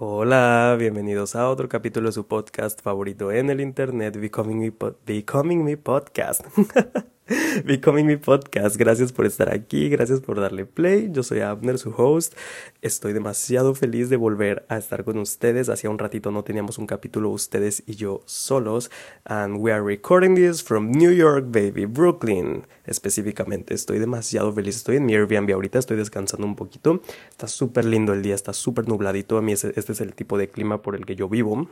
Hola, 0.00 0.76
bienvenidos 0.78 1.34
a 1.34 1.48
otro 1.48 1.68
capítulo 1.68 2.06
de 2.06 2.12
su 2.12 2.28
podcast 2.28 2.80
favorito 2.82 3.32
en 3.32 3.50
el 3.50 3.60
internet, 3.60 4.16
Becoming 4.16 4.60
Me, 4.60 4.72
Becoming 5.04 5.64
Me 5.64 5.76
Podcast. 5.76 6.46
Becoming 7.64 8.06
Me 8.06 8.16
Podcast. 8.16 8.76
Gracias 8.76 9.12
por 9.12 9.26
estar 9.26 9.52
aquí, 9.52 9.90
gracias 9.90 10.20
por 10.20 10.40
darle 10.40 10.64
play. 10.64 11.08
Yo 11.12 11.22
soy 11.22 11.40
Abner, 11.40 11.78
su 11.78 11.90
host. 11.90 12.34
Estoy 12.80 13.12
demasiado 13.12 13.74
feliz 13.74 14.08
de 14.08 14.16
volver 14.16 14.64
a 14.68 14.78
estar 14.78 15.04
con 15.04 15.18
ustedes. 15.18 15.68
Hacía 15.68 15.90
un 15.90 15.98
ratito 15.98 16.30
no 16.30 16.42
teníamos 16.42 16.78
un 16.78 16.86
capítulo 16.86 17.28
ustedes 17.28 17.82
y 17.86 17.96
yo 17.96 18.22
solos. 18.24 18.90
And 19.24 19.58
we 19.58 19.70
are 19.70 19.82
recording 19.82 20.34
this 20.34 20.62
from 20.62 20.90
New 20.90 21.12
York, 21.12 21.46
baby, 21.48 21.84
Brooklyn. 21.84 22.66
Específicamente, 22.86 23.74
estoy 23.74 23.98
demasiado 23.98 24.50
feliz. 24.52 24.76
Estoy 24.76 24.96
en 24.96 25.04
mi 25.04 25.14
Airbnb 25.14 25.52
ahorita, 25.52 25.78
estoy 25.78 25.98
descansando 25.98 26.46
un 26.46 26.56
poquito. 26.56 27.02
Está 27.28 27.46
súper 27.46 27.84
lindo 27.84 28.14
el 28.14 28.22
día, 28.22 28.34
está 28.34 28.54
súper 28.54 28.88
nubladito. 28.88 29.36
A 29.36 29.42
mí 29.42 29.52
este 29.52 29.72
es 29.76 30.00
el 30.00 30.14
tipo 30.14 30.38
de 30.38 30.48
clima 30.48 30.80
por 30.80 30.96
el 30.96 31.04
que 31.04 31.14
yo 31.14 31.28
vivo. 31.28 31.68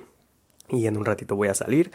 Y 0.69 0.87
en 0.87 0.99
un 0.99 1.07
ratito 1.07 1.35
voy 1.35 1.49
a 1.49 1.55
salir. 1.55 1.91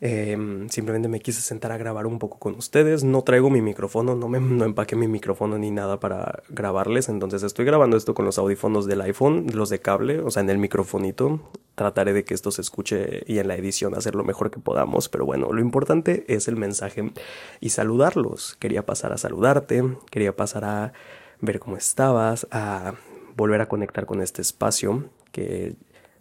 Em, 0.00 0.68
simplemente 0.68 1.08
me 1.08 1.20
quise 1.20 1.40
sentar 1.40 1.72
a 1.72 1.78
grabar 1.78 2.06
un 2.06 2.18
poco 2.18 2.38
con 2.38 2.54
ustedes. 2.56 3.04
No 3.04 3.22
traigo 3.22 3.48
mi 3.48 3.62
micrófono, 3.62 4.14
no 4.14 4.28
me 4.28 4.38
empaqué 4.64 4.96
mi 4.96 5.08
micrófono 5.08 5.56
ni 5.56 5.70
nada 5.70 6.00
para 6.00 6.42
grabarles. 6.48 7.08
Entonces 7.08 7.42
estoy 7.42 7.64
grabando 7.64 7.96
esto 7.96 8.14
con 8.14 8.24
los 8.24 8.38
audífonos 8.38 8.86
del 8.86 9.00
iPhone, 9.02 9.46
los 9.54 9.70
de 9.70 9.80
cable, 9.80 10.20
o 10.20 10.30
sea, 10.30 10.42
en 10.42 10.50
el 10.50 10.58
microfonito. 10.58 11.40
Trataré 11.74 12.12
de 12.12 12.24
que 12.24 12.34
esto 12.34 12.50
se 12.50 12.60
escuche 12.60 13.22
y 13.26 13.38
en 13.38 13.48
la 13.48 13.56
edición 13.56 13.94
hacer 13.94 14.14
lo 14.14 14.24
mejor 14.24 14.50
que 14.50 14.60
podamos. 14.60 15.08
Pero 15.08 15.26
bueno, 15.26 15.52
lo 15.52 15.60
importante 15.60 16.24
es 16.28 16.48
el 16.48 16.56
mensaje 16.56 17.12
y 17.60 17.70
saludarlos. 17.70 18.56
Quería 18.60 18.84
pasar 18.84 19.12
a 19.12 19.18
saludarte, 19.18 19.82
quería 20.10 20.36
pasar 20.36 20.64
a 20.64 20.92
ver 21.40 21.60
cómo 21.60 21.76
estabas, 21.76 22.46
a 22.50 22.94
volver 23.36 23.60
a 23.60 23.68
conectar 23.68 24.06
con 24.06 24.20
este 24.20 24.42
espacio 24.42 25.04
que 25.32 25.76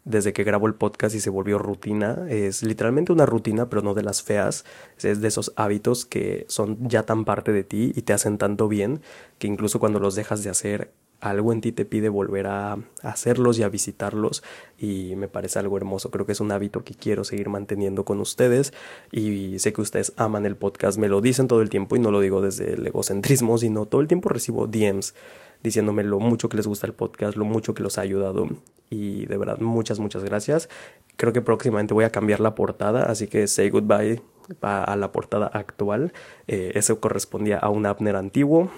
desde 0.06 0.34
que 0.34 0.44
grabo 0.44 0.68
el 0.68 0.76
podcast 0.76 1.16
y 1.16 1.20
se 1.20 1.30
volvió 1.30 1.58
rutina. 1.58 2.26
Es 2.30 2.64
literalmente 2.64 3.12
una 3.12 3.26
rutina, 3.26 3.70
pero 3.70 3.82
no 3.82 3.94
de 3.94 4.04
las 4.04 4.24
feas. 4.24 4.66
Es 5.02 5.22
de 5.22 5.28
esos 5.28 5.54
hábitos 5.56 6.06
que 6.06 6.46
son 6.48 6.78
ya 6.88 7.04
tan 7.04 7.26
parte 7.26 7.52
de 7.52 7.64
ti 7.64 7.94
y 7.96 8.02
te 8.04 8.14
hacen 8.14 8.38
tanto 8.38 8.68
bien 8.68 9.02
que 9.40 9.48
incluso 9.48 9.80
cuando 9.80 10.00
los 10.00 10.16
dejas 10.16 10.44
de 10.44 10.50
hacer, 10.50 10.92
algo 11.24 11.54
en 11.54 11.62
ti 11.62 11.72
te 11.72 11.86
pide 11.86 12.10
volver 12.10 12.48
a 12.48 12.78
hacerlos 13.02 13.58
y 13.58 13.64
a 13.64 13.70
visitarlos 13.70 14.44
y 14.78 15.16
me 15.16 15.30
parece 15.30 15.58
algo 15.58 15.78
hermoso. 15.78 16.12
Creo 16.12 16.26
que 16.26 16.34
es 16.34 16.42
un 16.42 16.52
hábito 16.52 16.84
que 16.84 16.96
quiero 16.96 17.24
seguir 17.24 17.50
manteniendo 17.50 18.04
con 18.04 18.20
ustedes 18.20 18.74
y 19.10 19.58
sé 19.60 19.72
que 19.72 19.82
ustedes 19.82 20.12
aman 20.18 20.46
el 20.46 20.58
podcast, 20.58 20.98
me 20.98 21.08
lo 21.08 21.22
dicen 21.22 21.48
todo 21.48 21.62
el 21.62 21.70
tiempo 21.70 21.96
y 21.96 22.00
no 22.00 22.12
lo 22.12 22.20
digo 22.20 22.42
desde 22.42 22.74
el 22.74 22.86
egocentrismo, 22.86 23.58
sino 23.58 23.86
todo 23.86 24.02
el 24.02 24.08
tiempo 24.08 24.30
recibo 24.30 24.68
DMs 24.68 25.16
diciéndome 25.64 26.04
lo 26.04 26.20
mucho 26.20 26.50
que 26.50 26.58
les 26.58 26.68
gusta 26.68 26.86
el 26.86 26.94
podcast, 26.94 27.38
lo 27.38 27.46
mucho 27.46 27.74
que 27.74 27.82
los 27.82 27.98
ha 27.98 28.02
ayudado 28.02 28.50
y 28.90 29.26
de 29.26 29.38
verdad 29.38 29.60
muchas, 29.60 30.00
muchas 30.00 30.24
gracias. 30.24 30.70
Creo 31.16 31.34
que 31.34 31.42
próximamente 31.42 31.94
voy 31.94 32.04
a 32.04 32.12
cambiar 32.12 32.40
la 32.40 32.54
portada, 32.54 33.04
así 33.04 33.28
que 33.28 33.48
say 33.48 33.70
goodbye 33.70 34.22
a 34.62 34.96
la 34.96 35.12
portada 35.12 35.48
actual. 35.48 36.14
Eh, 36.48 36.74
eso 36.76 37.00
correspondía 37.00 37.58
a 37.58 37.70
un 37.70 37.86
Abner 37.86 38.16
antiguo. 38.16 38.70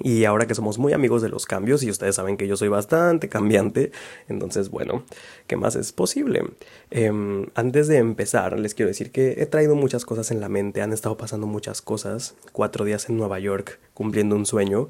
Y 0.00 0.24
ahora 0.26 0.46
que 0.46 0.54
somos 0.54 0.78
muy 0.78 0.92
amigos 0.92 1.22
de 1.22 1.28
los 1.28 1.44
cambios 1.44 1.82
y 1.82 1.90
ustedes 1.90 2.14
saben 2.14 2.36
que 2.36 2.46
yo 2.46 2.56
soy 2.56 2.68
bastante 2.68 3.28
cambiante, 3.28 3.90
entonces 4.28 4.68
bueno, 4.68 5.02
¿qué 5.48 5.56
más 5.56 5.74
es 5.74 5.92
posible? 5.92 6.44
Em, 6.90 7.46
antes 7.56 7.88
de 7.88 7.96
empezar, 7.96 8.58
les 8.60 8.74
quiero 8.74 8.88
decir 8.88 9.10
que 9.10 9.42
he 9.42 9.46
traído 9.46 9.74
muchas 9.74 10.04
cosas 10.04 10.30
en 10.30 10.40
la 10.40 10.48
mente, 10.48 10.82
han 10.82 10.92
estado 10.92 11.16
pasando 11.16 11.48
muchas 11.48 11.82
cosas, 11.82 12.36
cuatro 12.52 12.84
días 12.84 13.08
en 13.08 13.16
Nueva 13.16 13.40
York 13.40 13.80
cumpliendo 13.92 14.36
un 14.36 14.46
sueño, 14.46 14.88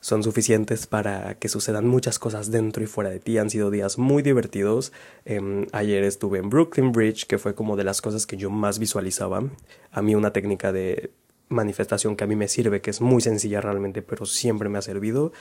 son 0.00 0.22
suficientes 0.22 0.86
para 0.86 1.34
que 1.38 1.48
sucedan 1.48 1.86
muchas 1.86 2.18
cosas 2.18 2.50
dentro 2.50 2.82
y 2.82 2.86
fuera 2.86 3.10
de 3.10 3.20
ti. 3.20 3.38
Han 3.38 3.50
sido 3.50 3.70
días 3.70 3.98
muy 3.98 4.22
divertidos. 4.22 4.92
Em, 5.24 5.66
ayer 5.72 6.04
estuve 6.04 6.38
en 6.38 6.50
Brooklyn 6.50 6.92
Bridge, 6.92 7.26
que 7.26 7.38
fue 7.38 7.54
como 7.54 7.76
de 7.76 7.84
las 7.84 8.00
cosas 8.00 8.26
que 8.26 8.36
yo 8.36 8.50
más 8.50 8.78
visualizaba. 8.78 9.44
A 9.92 10.02
mí 10.02 10.14
una 10.14 10.32
técnica 10.32 10.72
de 10.72 11.10
manifestación 11.48 12.16
que 12.16 12.24
a 12.24 12.26
mí 12.26 12.36
me 12.36 12.48
sirve, 12.48 12.80
que 12.80 12.90
es 12.90 13.00
muy 13.00 13.20
sencilla 13.20 13.60
realmente, 13.60 14.02
pero 14.02 14.24
siempre 14.24 14.68
me 14.68 14.78
ha 14.78 14.82
servido, 14.82 15.32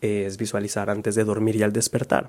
es 0.00 0.36
visualizar 0.36 0.90
antes 0.90 1.14
de 1.14 1.24
dormir 1.24 1.56
y 1.56 1.62
al 1.62 1.72
despertar 1.72 2.28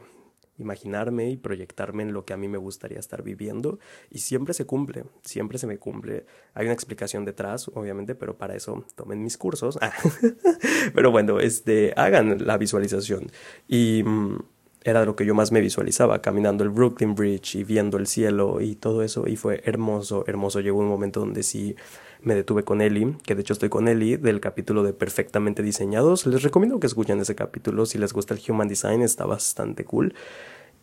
imaginarme 0.58 1.30
y 1.30 1.38
proyectarme 1.38 2.04
en 2.04 2.14
lo 2.14 2.26
que 2.26 2.34
a 2.34 2.38
mí 2.38 2.48
me 2.48 2.58
gustaría 2.58 3.00
estar 3.00 3.24
viviendo 3.24 3.80
y 4.10 4.20
siempre 4.20 4.54
se 4.54 4.66
cumple, 4.66 5.06
siempre 5.22 5.58
se 5.58 5.68
me 5.68 5.78
cumple. 5.78 6.26
Hay 6.54 6.66
una 6.66 6.74
explicación 6.74 7.26
detrás, 7.26 7.70
obviamente, 7.74 8.16
pero 8.16 8.38
para 8.38 8.56
eso 8.56 8.86
tomen 8.96 9.24
mis 9.24 9.38
cursos. 9.38 9.78
pero 10.94 11.12
bueno, 11.12 11.40
este, 11.40 11.94
hagan 11.96 12.46
la 12.46 12.58
visualización 12.58 13.32
y 13.68 14.04
mm, 14.04 14.38
era 14.86 15.04
lo 15.04 15.16
que 15.16 15.26
yo 15.26 15.34
más 15.34 15.52
me 15.52 15.62
visualizaba, 15.62 16.22
caminando 16.22 16.64
el 16.64 16.70
Brooklyn 16.70 17.16
Bridge 17.16 17.56
y 17.56 17.64
viendo 17.64 17.98
el 17.98 18.06
cielo 18.06 18.62
y 18.62 18.76
todo 18.76 19.02
eso 19.02 19.28
y 19.28 19.36
fue 19.36 19.64
hermoso, 19.66 20.24
hermoso. 20.28 20.60
Llegó 20.60 20.78
un 20.78 20.88
momento 20.88 21.22
donde 21.22 21.42
sí 21.42 21.76
me 22.22 22.36
detuve 22.36 22.64
con 22.64 22.82
Eli, 22.82 23.18
que 23.26 23.34
de 23.34 23.42
hecho 23.42 23.54
estoy 23.54 23.70
con 23.70 23.88
Eli 23.88 24.18
del 24.18 24.40
capítulo 24.40 24.84
de 24.84 24.94
Perfectamente 24.94 25.64
Diseñados. 25.64 26.28
Les 26.28 26.44
recomiendo 26.44 26.80
que 26.80 26.86
escuchen 26.86 27.20
ese 27.20 27.34
capítulo 27.34 27.88
si 27.88 27.98
les 27.98 28.14
gusta 28.14 28.36
el 28.36 28.42
Human 28.48 28.68
Design, 28.68 29.02
está 29.02 29.26
bastante 29.26 29.86
cool. 29.86 30.14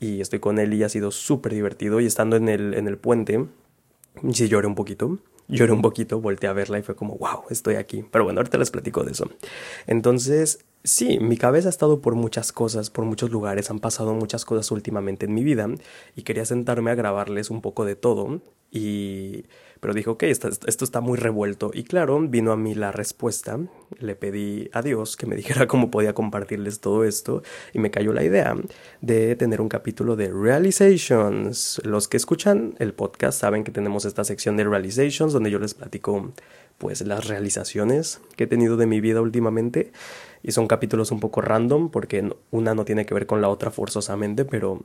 Y 0.00 0.20
estoy 0.20 0.40
con 0.40 0.58
Eli 0.58 0.82
ha 0.82 0.88
sido 0.88 1.12
súper 1.12 1.54
divertido. 1.54 2.00
Y 2.00 2.06
estando 2.06 2.34
en 2.34 2.48
el, 2.48 2.74
en 2.74 2.88
el 2.88 2.98
puente, 2.98 3.46
sí 4.32 4.48
lloré 4.48 4.66
un 4.66 4.74
poquito. 4.74 5.20
Lloré 5.46 5.72
un 5.72 5.82
poquito, 5.82 6.20
volteé 6.20 6.48
a 6.48 6.52
verla 6.52 6.80
y 6.80 6.82
fue 6.82 6.96
como, 6.96 7.16
wow, 7.18 7.44
estoy 7.50 7.76
aquí. 7.76 8.04
Pero 8.10 8.24
bueno, 8.24 8.40
ahorita 8.40 8.58
les 8.58 8.72
platico 8.72 9.04
de 9.04 9.12
eso. 9.12 9.30
Entonces, 9.86 10.64
sí, 10.84 11.18
mi 11.20 11.36
cabeza 11.36 11.68
ha 11.68 11.70
estado 11.70 12.00
por 12.00 12.14
muchas 12.14 12.52
cosas, 12.52 12.90
por 12.90 13.04
muchos 13.04 13.30
lugares, 13.30 13.70
han 13.70 13.80
pasado 13.80 14.14
muchas 14.14 14.44
cosas 14.44 14.70
últimamente 14.70 15.26
en 15.26 15.34
mi 15.34 15.44
vida 15.44 15.68
y 16.16 16.22
quería 16.22 16.44
sentarme 16.44 16.90
a 16.90 16.94
grabarles 16.94 17.50
un 17.50 17.60
poco 17.60 17.84
de 17.84 17.96
todo. 17.96 18.40
Y 18.70 19.44
pero 19.82 19.94
dijo, 19.94 20.12
ok, 20.12 20.22
esto, 20.22 20.48
esto, 20.48 20.84
está 20.84 21.00
muy 21.00 21.18
revuelto. 21.18 21.72
Y 21.74 21.82
claro, 21.82 22.20
vino 22.20 22.52
a 22.52 22.56
mí 22.56 22.72
la 22.76 22.92
respuesta. 22.92 23.58
Le 23.98 24.14
pedí 24.14 24.70
a 24.72 24.80
Dios 24.80 25.16
que 25.16 25.26
me 25.26 25.34
dijera 25.42 25.66
cómo 25.66 25.90
podía 25.90 26.14
compartirles 26.14 26.78
todo 26.78 27.02
esto. 27.02 27.42
Y 27.72 27.80
me 27.80 27.90
cayó 27.90 28.12
la 28.12 28.22
idea 28.22 28.54
de 29.00 29.34
tener 29.34 29.60
un 29.60 29.68
capítulo 29.68 30.14
de 30.14 30.30
Realizations. 30.30 31.82
Los 31.84 32.06
que 32.06 32.16
escuchan 32.16 32.76
el 32.78 32.94
podcast 32.94 33.40
saben 33.40 33.64
que 33.64 33.72
tenemos 33.72 34.04
esta 34.04 34.22
sección 34.22 34.56
de 34.56 34.62
Realizations 34.62 35.32
donde 35.32 35.50
yo 35.50 35.58
les 35.58 35.74
platico 35.74 36.32
pues 36.78 37.04
las 37.04 37.26
realizaciones 37.26 38.20
que 38.36 38.44
he 38.44 38.46
tenido 38.46 38.76
de 38.76 38.86
mi 38.86 39.00
vida 39.00 39.20
últimamente. 39.20 39.90
Y 40.42 40.52
son 40.52 40.66
capítulos 40.66 41.10
un 41.10 41.20
poco 41.20 41.40
random 41.40 41.90
porque 41.90 42.28
una 42.50 42.74
no 42.74 42.84
tiene 42.84 43.06
que 43.06 43.14
ver 43.14 43.26
con 43.26 43.40
la 43.40 43.48
otra 43.48 43.70
forzosamente, 43.70 44.44
pero 44.44 44.82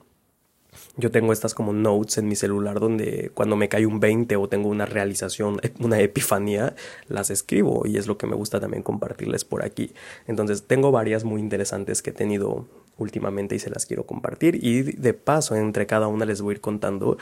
yo 0.98 1.12
tengo 1.12 1.34
estas 1.34 1.54
como 1.54 1.74
notes 1.74 2.18
en 2.18 2.28
mi 2.28 2.36
celular 2.36 2.80
donde 2.80 3.32
cuando 3.34 3.56
me 3.56 3.70
cae 3.70 3.86
un 3.86 4.00
20 4.00 4.36
o 4.36 4.50
tengo 4.50 4.70
una 4.70 4.86
realización, 4.86 5.60
una 5.80 6.00
epifanía, 6.00 6.76
las 7.08 7.30
escribo 7.30 7.86
y 7.86 7.98
es 7.98 8.08
lo 8.08 8.18
que 8.18 8.28
me 8.28 8.36
gusta 8.36 8.60
también 8.60 8.84
compartirles 8.84 9.46
por 9.46 9.64
aquí. 9.64 9.94
Entonces 10.28 10.64
tengo 10.64 10.92
varias 10.92 11.24
muy 11.24 11.42
interesantes 11.42 12.02
que 12.02 12.12
he 12.12 12.14
tenido 12.14 12.66
últimamente 12.98 13.56
y 13.56 13.60
se 13.60 13.70
las 13.70 13.86
quiero 13.86 14.08
compartir 14.08 14.64
y 14.64 14.82
de 14.82 15.14
paso 15.14 15.56
entre 15.56 15.86
cada 15.86 16.08
una 16.08 16.26
les 16.26 16.42
voy 16.42 16.54
a 16.54 16.56
ir 16.56 16.62
contando 16.62 17.18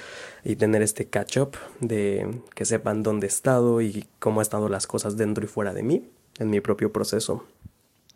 y 0.46 0.56
tener 0.56 0.82
este 0.82 1.08
catch 1.08 1.38
up 1.38 1.58
de 1.82 2.42
que 2.54 2.64
sepan 2.64 3.04
dónde 3.04 3.28
he 3.28 3.30
estado 3.30 3.82
y 3.82 4.06
cómo 4.20 4.40
han 4.40 4.44
estado 4.44 4.70
las 4.70 4.88
cosas 4.88 5.18
dentro 5.18 5.44
y 5.44 5.48
fuera 5.48 5.74
de 5.74 5.84
mí 5.84 6.10
en 6.40 6.50
mi 6.50 6.62
propio 6.62 6.94
proceso. 6.94 7.46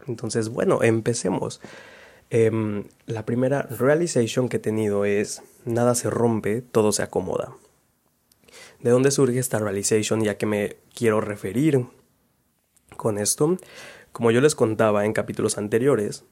Entonces, 0.07 0.49
bueno, 0.49 0.83
empecemos. 0.83 1.61
Em, 2.29 2.85
la 3.05 3.25
primera 3.25 3.63
realization 3.63 4.49
que 4.49 4.57
he 4.57 4.59
tenido 4.59 5.05
es 5.05 5.41
nada 5.65 5.95
se 5.95 6.09
rompe, 6.09 6.61
todo 6.61 6.91
se 6.91 7.03
acomoda. 7.03 7.55
¿De 8.81 8.91
dónde 8.91 9.11
surge 9.11 9.39
esta 9.39 9.59
realization? 9.59 10.23
Ya 10.23 10.37
que 10.37 10.45
me 10.45 10.77
quiero 10.93 11.21
referir 11.21 11.85
con 12.97 13.17
esto. 13.17 13.57
Como 14.11 14.31
yo 14.31 14.41
les 14.41 14.55
contaba 14.55 15.05
en 15.05 15.13
capítulos 15.13 15.57
anteriores, 15.57 16.23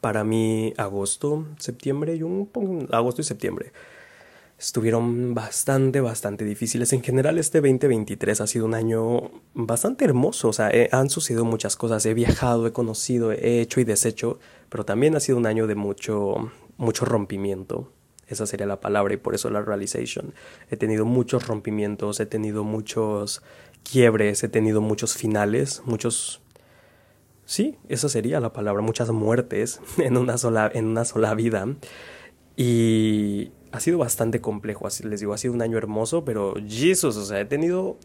para 0.00 0.24
mí 0.24 0.74
agosto, 0.76 1.46
septiembre 1.58 2.16
y 2.16 2.22
un 2.22 2.88
agosto 2.90 3.20
y 3.20 3.24
septiembre 3.24 3.72
estuvieron 4.62 5.34
bastante, 5.34 6.00
bastante 6.00 6.44
difíciles. 6.44 6.92
En 6.92 7.02
general, 7.02 7.36
este 7.38 7.60
2023 7.60 8.40
ha 8.40 8.46
sido 8.46 8.64
un 8.64 8.74
año 8.74 9.32
bastante 9.54 10.04
hermoso. 10.04 10.48
O 10.48 10.52
sea, 10.52 10.70
han 10.92 11.10
sucedido 11.10 11.44
muchas 11.44 11.76
cosas. 11.76 12.06
He 12.06 12.14
viajado, 12.14 12.68
he 12.68 12.72
conocido, 12.72 13.32
he 13.32 13.60
hecho 13.60 13.80
y 13.80 13.84
deshecho, 13.84 14.38
pero 14.68 14.84
también 14.84 15.16
ha 15.16 15.20
sido 15.20 15.36
un 15.36 15.46
año 15.46 15.66
de 15.66 15.74
mucho, 15.74 16.52
mucho 16.76 17.04
rompimiento. 17.04 17.90
Esa 18.28 18.46
sería 18.46 18.66
la 18.66 18.80
palabra 18.80 19.12
y 19.12 19.16
por 19.16 19.34
eso 19.34 19.50
la 19.50 19.62
realization. 19.62 20.32
He 20.70 20.76
tenido 20.76 21.04
muchos 21.04 21.48
rompimientos, 21.48 22.20
he 22.20 22.26
tenido 22.26 22.62
muchos 22.62 23.42
quiebres, 23.82 24.44
he 24.44 24.48
tenido 24.48 24.80
muchos 24.80 25.14
finales, 25.14 25.82
muchos 25.84 26.40
Sí, 27.44 27.76
esa 27.88 28.08
sería 28.08 28.38
la 28.38 28.52
palabra, 28.52 28.80
muchas 28.80 29.10
muertes 29.10 29.80
en 29.98 30.16
una 30.16 30.38
sola, 30.38 30.70
en 30.72 30.86
una 30.86 31.04
sola 31.04 31.34
vida. 31.34 31.66
Y 32.56 33.50
ha 33.72 33.80
sido 33.80 33.98
bastante 33.98 34.40
complejo, 34.40 34.86
así 34.86 35.02
les 35.02 35.20
digo, 35.20 35.32
ha 35.32 35.38
sido 35.38 35.54
un 35.54 35.62
año 35.62 35.78
hermoso, 35.78 36.24
pero 36.24 36.54
Jesus, 36.68 37.16
o 37.16 37.24
sea, 37.24 37.40
he 37.40 37.44
tenido 37.44 37.96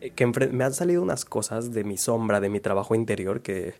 eh, 0.00 0.10
que 0.10 0.26
me 0.26 0.64
han 0.64 0.74
salido 0.74 1.02
unas 1.02 1.24
cosas 1.24 1.72
de 1.72 1.82
mi 1.82 1.96
sombra, 1.96 2.40
de 2.40 2.50
mi 2.50 2.60
trabajo 2.60 2.94
interior 2.94 3.40
que 3.40 3.74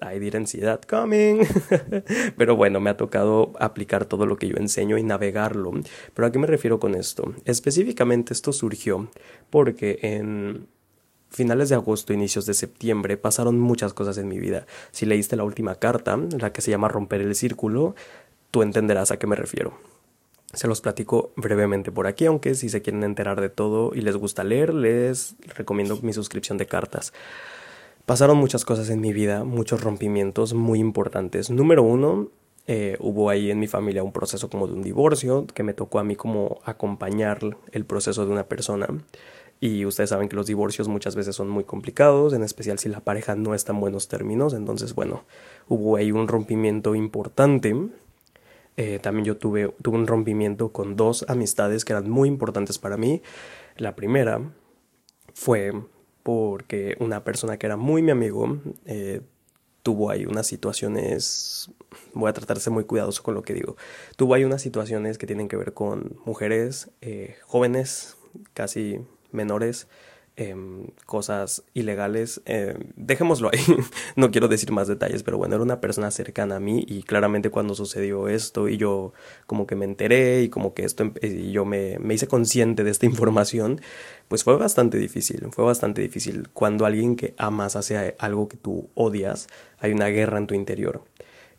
I 0.00 0.18
didn't 0.18 0.46
see 0.46 0.62
coming. 0.88 1.44
Pero 2.36 2.56
bueno, 2.56 2.80
me 2.80 2.90
ha 2.90 2.96
tocado 2.96 3.52
aplicar 3.58 4.04
todo 4.04 4.26
lo 4.26 4.36
que 4.36 4.48
yo 4.48 4.56
enseño 4.56 4.98
y 4.98 5.02
navegarlo. 5.02 5.72
Pero 6.14 6.26
¿a 6.26 6.32
qué 6.32 6.38
me 6.38 6.46
refiero 6.46 6.78
con 6.78 6.94
esto? 6.94 7.34
Específicamente 7.44 8.32
esto 8.32 8.52
surgió 8.52 9.10
porque 9.50 9.98
en 10.02 10.68
finales 11.30 11.68
de 11.68 11.74
agosto, 11.74 12.12
inicios 12.12 12.46
de 12.46 12.54
septiembre, 12.54 13.16
pasaron 13.16 13.58
muchas 13.58 13.92
cosas 13.92 14.18
en 14.18 14.28
mi 14.28 14.38
vida. 14.38 14.66
Si 14.92 15.04
leíste 15.06 15.36
la 15.36 15.44
última 15.44 15.74
carta, 15.74 16.16
la 16.16 16.52
que 16.52 16.62
se 16.62 16.70
llama 16.70 16.88
Romper 16.88 17.20
el 17.20 17.34
Círculo, 17.34 17.94
tú 18.50 18.62
entenderás 18.62 19.10
a 19.10 19.18
qué 19.18 19.26
me 19.26 19.36
refiero. 19.36 19.74
Se 20.54 20.66
los 20.66 20.80
platico 20.80 21.32
brevemente 21.36 21.92
por 21.92 22.06
aquí, 22.06 22.24
aunque 22.24 22.54
si 22.54 22.68
se 22.68 22.80
quieren 22.80 23.04
enterar 23.04 23.40
de 23.40 23.50
todo 23.50 23.94
y 23.94 24.00
les 24.00 24.16
gusta 24.16 24.44
leer, 24.44 24.72
les 24.72 25.36
recomiendo 25.54 25.98
mi 26.02 26.12
suscripción 26.12 26.56
de 26.56 26.66
cartas. 26.66 27.12
Pasaron 28.06 28.38
muchas 28.38 28.64
cosas 28.64 28.88
en 28.88 29.00
mi 29.00 29.12
vida, 29.12 29.44
muchos 29.44 29.82
rompimientos 29.82 30.54
muy 30.54 30.78
importantes. 30.78 31.50
Número 31.50 31.82
uno, 31.82 32.30
eh, 32.66 32.96
hubo 33.00 33.28
ahí 33.28 33.50
en 33.50 33.58
mi 33.58 33.66
familia 33.66 34.02
un 34.02 34.12
proceso 34.12 34.48
como 34.48 34.66
de 34.66 34.72
un 34.72 34.82
divorcio, 34.82 35.46
que 35.46 35.62
me 35.62 35.74
tocó 35.74 35.98
a 35.98 36.04
mí 36.04 36.16
como 36.16 36.60
acompañar 36.64 37.40
el 37.72 37.84
proceso 37.84 38.24
de 38.24 38.32
una 38.32 38.44
persona. 38.44 38.88
Y 39.60 39.84
ustedes 39.84 40.10
saben 40.10 40.28
que 40.28 40.36
los 40.36 40.46
divorcios 40.46 40.86
muchas 40.86 41.16
veces 41.16 41.34
son 41.34 41.48
muy 41.48 41.64
complicados, 41.64 42.32
en 42.32 42.42
especial 42.42 42.78
si 42.78 42.88
la 42.88 43.00
pareja 43.00 43.34
no 43.34 43.54
está 43.54 43.72
en 43.72 43.80
buenos 43.80 44.08
términos. 44.08 44.54
Entonces, 44.54 44.94
bueno, 44.94 45.24
hubo 45.66 45.96
ahí 45.96 46.12
un 46.12 46.28
rompimiento 46.28 46.94
importante. 46.94 47.74
Eh, 48.78 49.00
también 49.00 49.24
yo 49.24 49.36
tuve, 49.36 49.74
tuve 49.82 49.96
un 49.96 50.06
rompimiento 50.06 50.70
con 50.70 50.94
dos 50.94 51.24
amistades 51.28 51.84
que 51.84 51.94
eran 51.94 52.08
muy 52.08 52.28
importantes 52.28 52.78
para 52.78 52.96
mí. 52.96 53.22
La 53.76 53.96
primera 53.96 54.54
fue 55.34 55.72
porque 56.22 56.96
una 57.00 57.24
persona 57.24 57.58
que 57.58 57.66
era 57.66 57.76
muy 57.76 58.02
mi 58.02 58.12
amigo 58.12 58.60
eh, 58.84 59.22
tuvo 59.82 60.10
ahí 60.10 60.26
unas 60.26 60.46
situaciones, 60.46 61.72
voy 62.14 62.30
a 62.30 62.32
tratar 62.32 62.56
de 62.56 62.62
ser 62.62 62.72
muy 62.72 62.84
cuidadoso 62.84 63.24
con 63.24 63.34
lo 63.34 63.42
que 63.42 63.52
digo, 63.52 63.76
tuvo 64.16 64.34
ahí 64.34 64.44
unas 64.44 64.62
situaciones 64.62 65.18
que 65.18 65.26
tienen 65.26 65.48
que 65.48 65.56
ver 65.56 65.74
con 65.74 66.16
mujeres 66.24 66.88
eh, 67.00 67.34
jóvenes, 67.46 68.16
casi 68.54 69.00
menores, 69.32 69.88
Em, 70.40 70.86
cosas 71.04 71.64
ilegales. 71.74 72.40
Em, 72.44 72.76
dejémoslo 72.94 73.50
ahí, 73.52 73.58
no 74.14 74.30
quiero 74.30 74.46
decir 74.46 74.70
más 74.70 74.86
detalles, 74.86 75.24
pero 75.24 75.36
bueno, 75.36 75.56
era 75.56 75.64
una 75.64 75.80
persona 75.80 76.12
cercana 76.12 76.56
a 76.56 76.60
mí 76.60 76.84
y 76.86 77.02
claramente 77.02 77.50
cuando 77.50 77.74
sucedió 77.74 78.28
esto 78.28 78.68
y 78.68 78.76
yo 78.76 79.12
como 79.48 79.66
que 79.66 79.74
me 79.74 79.84
enteré 79.84 80.42
y 80.42 80.48
como 80.48 80.74
que 80.74 80.84
esto 80.84 81.10
y 81.20 81.50
yo 81.50 81.64
me, 81.64 81.98
me 81.98 82.14
hice 82.14 82.28
consciente 82.28 82.84
de 82.84 82.92
esta 82.92 83.04
información, 83.12 83.80
pues 84.28 84.44
fue 84.44 84.56
bastante 84.56 84.96
difícil, 84.96 85.48
fue 85.50 85.64
bastante 85.64 86.02
difícil. 86.02 86.48
Cuando 86.52 86.86
alguien 86.86 87.16
que 87.16 87.34
amas 87.36 87.74
hace 87.74 88.14
algo 88.20 88.48
que 88.48 88.56
tú 88.56 88.90
odias, 88.94 89.48
hay 89.80 89.90
una 89.90 90.06
guerra 90.06 90.38
en 90.38 90.46
tu 90.46 90.54
interior. 90.54 91.02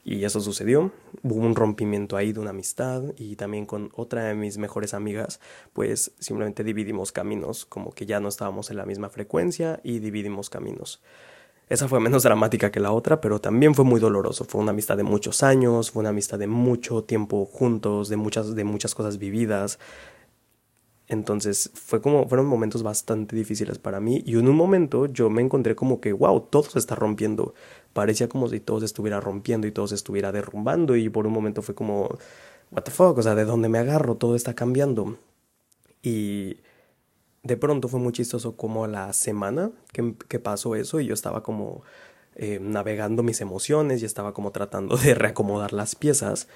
Y 0.04 0.24
eso 0.24 0.40
sucedió, 0.40 0.92
hubo 1.24 1.36
un 1.36 1.56
rompimiento 1.56 2.16
ahí 2.16 2.32
de 2.32 2.40
una 2.40 2.52
amistad 2.52 3.04
y 3.18 3.36
también 3.36 3.66
con 3.66 3.92
otra 3.96 4.24
de 4.24 4.34
mis 4.34 4.58
mejores 4.58 4.94
amigas, 4.94 5.40
pues 5.74 6.14
simplemente 6.20 6.64
dividimos 6.64 7.12
caminos, 7.12 7.66
como 7.66 7.92
que 7.92 8.06
ya 8.06 8.20
no 8.20 8.30
estábamos 8.30 8.72
en 8.72 8.78
la 8.78 8.86
misma 8.86 9.10
frecuencia 9.10 9.82
y 9.84 10.00
dividimos 10.00 10.50
caminos. 10.50 11.02
Esa 11.68 11.88
fue 11.88 12.00
menos 12.00 12.24
dramática 12.24 12.72
que 12.72 12.80
la 12.80 12.92
otra, 12.92 13.22
pero 13.22 13.40
también 13.40 13.76
fue 13.76 13.86
muy 13.86 14.00
doloroso. 14.00 14.46
Fue 14.46 14.62
una 14.62 14.72
amistad 14.72 14.98
de 14.98 15.04
muchos 15.04 15.44
años, 15.44 15.92
fue 15.92 16.02
una 16.02 16.10
amistad 16.10 16.40
de 16.40 16.48
mucho 16.48 17.04
tiempo 17.04 17.46
juntos, 17.46 18.10
de 18.10 18.18
muchas, 18.18 18.56
de 18.56 18.64
muchas 18.64 18.96
cosas 18.96 19.20
vividas. 19.20 19.80
Entonces 21.08 21.72
fue 21.74 22.02
como, 22.02 22.28
fueron 22.28 22.46
momentos 22.46 22.84
bastante 22.84 23.36
difíciles 23.36 23.80
para 23.80 24.00
mí 24.00 24.22
y 24.28 24.38
en 24.38 24.48
un 24.48 24.56
momento 24.56 25.08
yo 25.08 25.32
me 25.32 25.42
encontré 25.42 25.76
como 25.76 26.00
que, 26.00 26.14
wow, 26.14 26.40
todo 26.42 26.64
se 26.64 26.78
está 26.78 26.94
rompiendo. 26.94 27.56
Parecía 27.94 28.30
como 28.30 28.48
si 28.50 28.60
todo 28.60 28.80
se 28.80 28.86
estuviera 28.86 29.20
rompiendo 29.20 29.68
y 29.68 29.72
todo 29.72 29.88
se 29.88 29.96
estuviera 29.96 30.32
derrumbando 30.32 30.96
y 30.96 31.10
por 31.10 31.28
un 31.28 31.34
momento 31.34 31.62
fue 31.62 31.76
como, 31.76 32.10
what 32.72 32.84
the 32.84 32.92
fuck, 32.92 33.18
o 33.18 33.22
sea, 33.22 33.36
¿de 33.36 33.46
dónde 33.46 33.70
me 33.70 33.80
agarro? 33.80 34.16
Todo 34.16 34.36
está 34.36 34.54
cambiando. 34.54 35.18
Y 36.02 36.58
de 37.44 37.58
pronto 37.58 37.88
fue 37.88 38.00
muy 38.00 38.14
chistoso 38.14 38.56
como 38.56 38.88
la 38.88 39.14
semana 39.14 39.72
que, 39.92 40.16
que 40.28 40.40
pasó 40.40 40.76
eso 40.76 41.00
y 41.00 41.08
yo 41.08 41.14
estaba 41.14 41.44
como 41.44 41.84
eh, 42.36 42.60
navegando 42.62 43.24
mis 43.24 43.42
emociones 43.42 44.02
y 44.02 44.06
estaba 44.06 44.34
como 44.34 44.52
tratando 44.52 44.96
de 44.98 45.14
reacomodar 45.14 45.74
las 45.74 45.96
piezas 45.96 46.48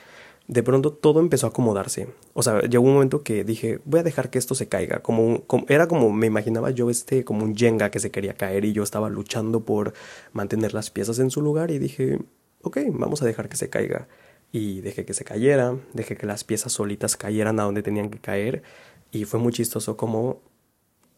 de 0.48 0.64
pronto 0.64 0.92
todo 0.92 1.20
empezó 1.20 1.48
a 1.48 1.50
acomodarse. 1.50 2.10
O 2.34 2.44
sea, 2.44 2.62
llegó 2.62 2.86
un 2.86 2.94
momento 2.94 3.24
que 3.24 3.44
dije, 3.44 3.80
voy 3.86 4.02
a 4.02 4.04
dejar 4.04 4.30
que 4.30 4.40
esto 4.40 4.56
se 4.56 4.68
caiga. 4.68 5.02
Como, 5.02 5.44
era 5.70 5.88
como 5.88 6.12
me 6.12 6.28
imaginaba 6.28 6.72
yo 6.72 6.90
este 6.90 7.24
como 7.24 7.46
un 7.46 7.56
Jenga 7.56 7.92
que 7.92 8.00
se 8.00 8.12
quería 8.12 8.36
caer 8.36 8.66
y 8.66 8.74
yo 8.74 8.84
estaba 8.84 9.10
luchando 9.10 9.62
por 9.62 9.94
mantener 10.34 10.74
las 10.74 10.90
piezas 10.90 11.20
en 11.20 11.32
su 11.32 11.42
lugar 11.42 11.72
y 11.72 11.80
dije, 11.80 12.20
ok, 12.62 12.80
vamos 12.92 13.22
a 13.22 13.26
dejar 13.26 13.50
que 13.50 13.58
se 13.58 13.70
caiga. 13.70 14.08
Y 14.52 14.82
dejé 14.82 15.06
que 15.06 15.14
se 15.14 15.24
cayera, 15.24 15.78
dejé 15.94 16.16
que 16.16 16.28
las 16.28 16.44
piezas 16.44 16.74
solitas 16.74 17.18
cayeran 17.18 17.60
a 17.60 17.64
donde 17.64 17.82
tenían 17.82 18.10
que 18.10 18.20
caer 18.20 18.64
y 19.12 19.26
fue 19.26 19.40
muy 19.40 19.54
chistoso 19.54 19.98
como 19.98 20.42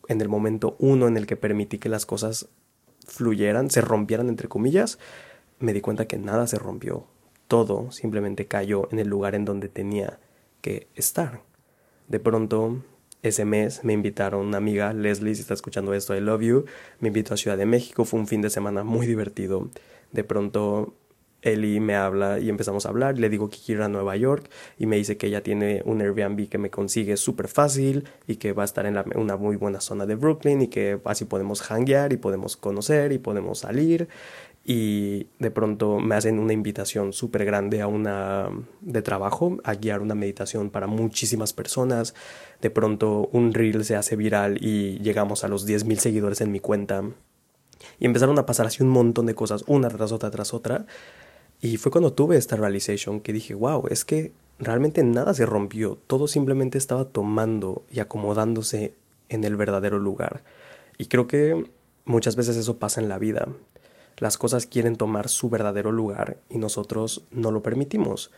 en 0.07 0.21
el 0.21 0.29
momento 0.29 0.75
uno 0.79 1.07
en 1.07 1.17
el 1.17 1.25
que 1.25 1.35
permití 1.35 1.79
que 1.79 1.89
las 1.89 2.05
cosas 2.05 2.47
fluyeran, 3.07 3.71
se 3.71 3.81
rompieran 3.81 4.29
entre 4.29 4.47
comillas, 4.47 4.99
me 5.59 5.73
di 5.73 5.81
cuenta 5.81 6.07
que 6.07 6.17
nada 6.17 6.47
se 6.47 6.57
rompió 6.57 7.07
todo 7.47 7.91
simplemente 7.91 8.45
cayó 8.45 8.87
en 8.91 8.99
el 8.99 9.07
lugar 9.07 9.35
en 9.35 9.45
donde 9.45 9.69
tenía 9.69 10.19
que 10.61 10.87
estar. 10.95 11.41
De 12.07 12.19
pronto, 12.19 12.81
ese 13.21 13.45
mes 13.45 13.83
me 13.83 13.93
invitaron 13.93 14.45
una 14.45 14.57
amiga, 14.57 14.93
Leslie, 14.93 15.35
si 15.35 15.41
está 15.41 15.53
escuchando 15.53 15.93
esto, 15.93 16.15
I 16.15 16.21
love 16.21 16.41
you, 16.41 16.65
me 16.99 17.07
invitó 17.07 17.33
a 17.33 17.37
Ciudad 17.37 17.57
de 17.57 17.65
México, 17.65 18.05
fue 18.05 18.19
un 18.19 18.27
fin 18.27 18.41
de 18.41 18.49
semana 18.49 18.83
muy 18.83 19.07
divertido. 19.07 19.69
De 20.11 20.23
pronto, 20.23 20.93
Eli 21.45 21.79
me 21.79 21.95
habla 21.95 22.39
y 22.39 22.49
empezamos 22.49 22.85
a 22.85 22.89
hablar, 22.89 23.19
le 23.19 23.29
digo 23.29 23.49
que 23.49 23.57
quiero 23.63 23.81
ir 23.81 23.85
a 23.85 23.89
Nueva 23.89 24.15
York 24.15 24.49
y 24.79 24.87
me 24.87 24.95
dice 24.97 25.15
que 25.17 25.27
ella 25.27 25.43
tiene 25.43 25.83
un 25.85 26.01
Airbnb 26.01 26.49
que 26.49 26.57
me 26.57 26.71
consigue 26.71 27.17
súper 27.17 27.47
fácil 27.47 28.05
y 28.27 28.37
que 28.37 28.51
va 28.51 28.63
a 28.63 28.65
estar 28.65 28.85
en 28.87 28.97
una 29.15 29.37
muy 29.37 29.55
buena 29.55 29.79
zona 29.79 30.07
de 30.07 30.15
Brooklyn 30.15 30.63
y 30.63 30.67
que 30.67 30.99
así 31.05 31.25
podemos 31.25 31.61
hanguear 31.61 32.13
y 32.13 32.17
podemos 32.17 32.57
conocer 32.57 33.11
y 33.11 33.19
podemos 33.19 33.59
salir 33.59 34.07
y 34.67 35.27
de 35.37 35.51
pronto 35.51 35.99
me 35.99 36.15
hacen 36.15 36.39
una 36.39 36.51
invitación 36.51 37.13
súper 37.13 37.45
grande 37.45 37.81
a 37.81 37.87
una 37.87 38.49
de 38.81 39.03
trabajo, 39.03 39.59
a 39.63 39.75
guiar 39.75 40.01
una 40.01 40.15
meditación 40.15 40.71
para 40.71 40.87
muchísimas 40.87 41.53
personas. 41.53 42.15
De 42.61 42.71
pronto 42.71 43.29
un 43.31 43.53
reel 43.53 43.85
se 43.85 43.95
hace 43.95 44.15
viral 44.15 44.57
y 44.59 44.97
llegamos 45.03 45.43
a 45.43 45.49
los 45.49 45.67
10.000 45.67 45.97
seguidores 45.97 46.41
en 46.41 46.51
mi 46.51 46.59
cuenta. 46.59 47.03
Y 47.99 48.07
empezaron 48.07 48.39
a 48.39 48.47
pasar 48.47 48.65
así 48.65 48.81
un 48.81 48.89
montón 48.89 49.27
de 49.27 49.35
cosas, 49.35 49.63
una 49.67 49.87
tras 49.89 50.11
otra 50.11 50.31
tras 50.31 50.51
otra. 50.51 50.87
Y 51.61 51.77
fue 51.77 51.91
cuando 51.91 52.13
tuve 52.13 52.35
esta 52.35 52.55
realization 52.55 53.19
que 53.19 53.33
dije, 53.33 53.53
wow, 53.53 53.85
es 53.91 54.03
que 54.03 54.33
realmente 54.57 55.03
nada 55.03 55.35
se 55.35 55.45
rompió, 55.45 55.99
todo 56.07 56.27
simplemente 56.27 56.79
estaba 56.79 57.05
tomando 57.05 57.83
y 57.91 57.99
acomodándose 57.99 58.95
en 59.29 59.43
el 59.43 59.57
verdadero 59.57 59.99
lugar. 59.99 60.43
Y 60.97 61.05
creo 61.05 61.27
que 61.27 61.69
muchas 62.03 62.35
veces 62.35 62.57
eso 62.57 62.79
pasa 62.79 62.99
en 62.99 63.09
la 63.09 63.19
vida 63.19 63.47
las 64.17 64.37
cosas 64.37 64.65
quieren 64.65 64.95
tomar 64.95 65.29
su 65.29 65.49
verdadero 65.49 65.91
lugar 65.91 66.37
y 66.49 66.57
nosotros 66.57 67.25
no 67.31 67.51
lo 67.51 67.61
permitimos. 67.61 68.31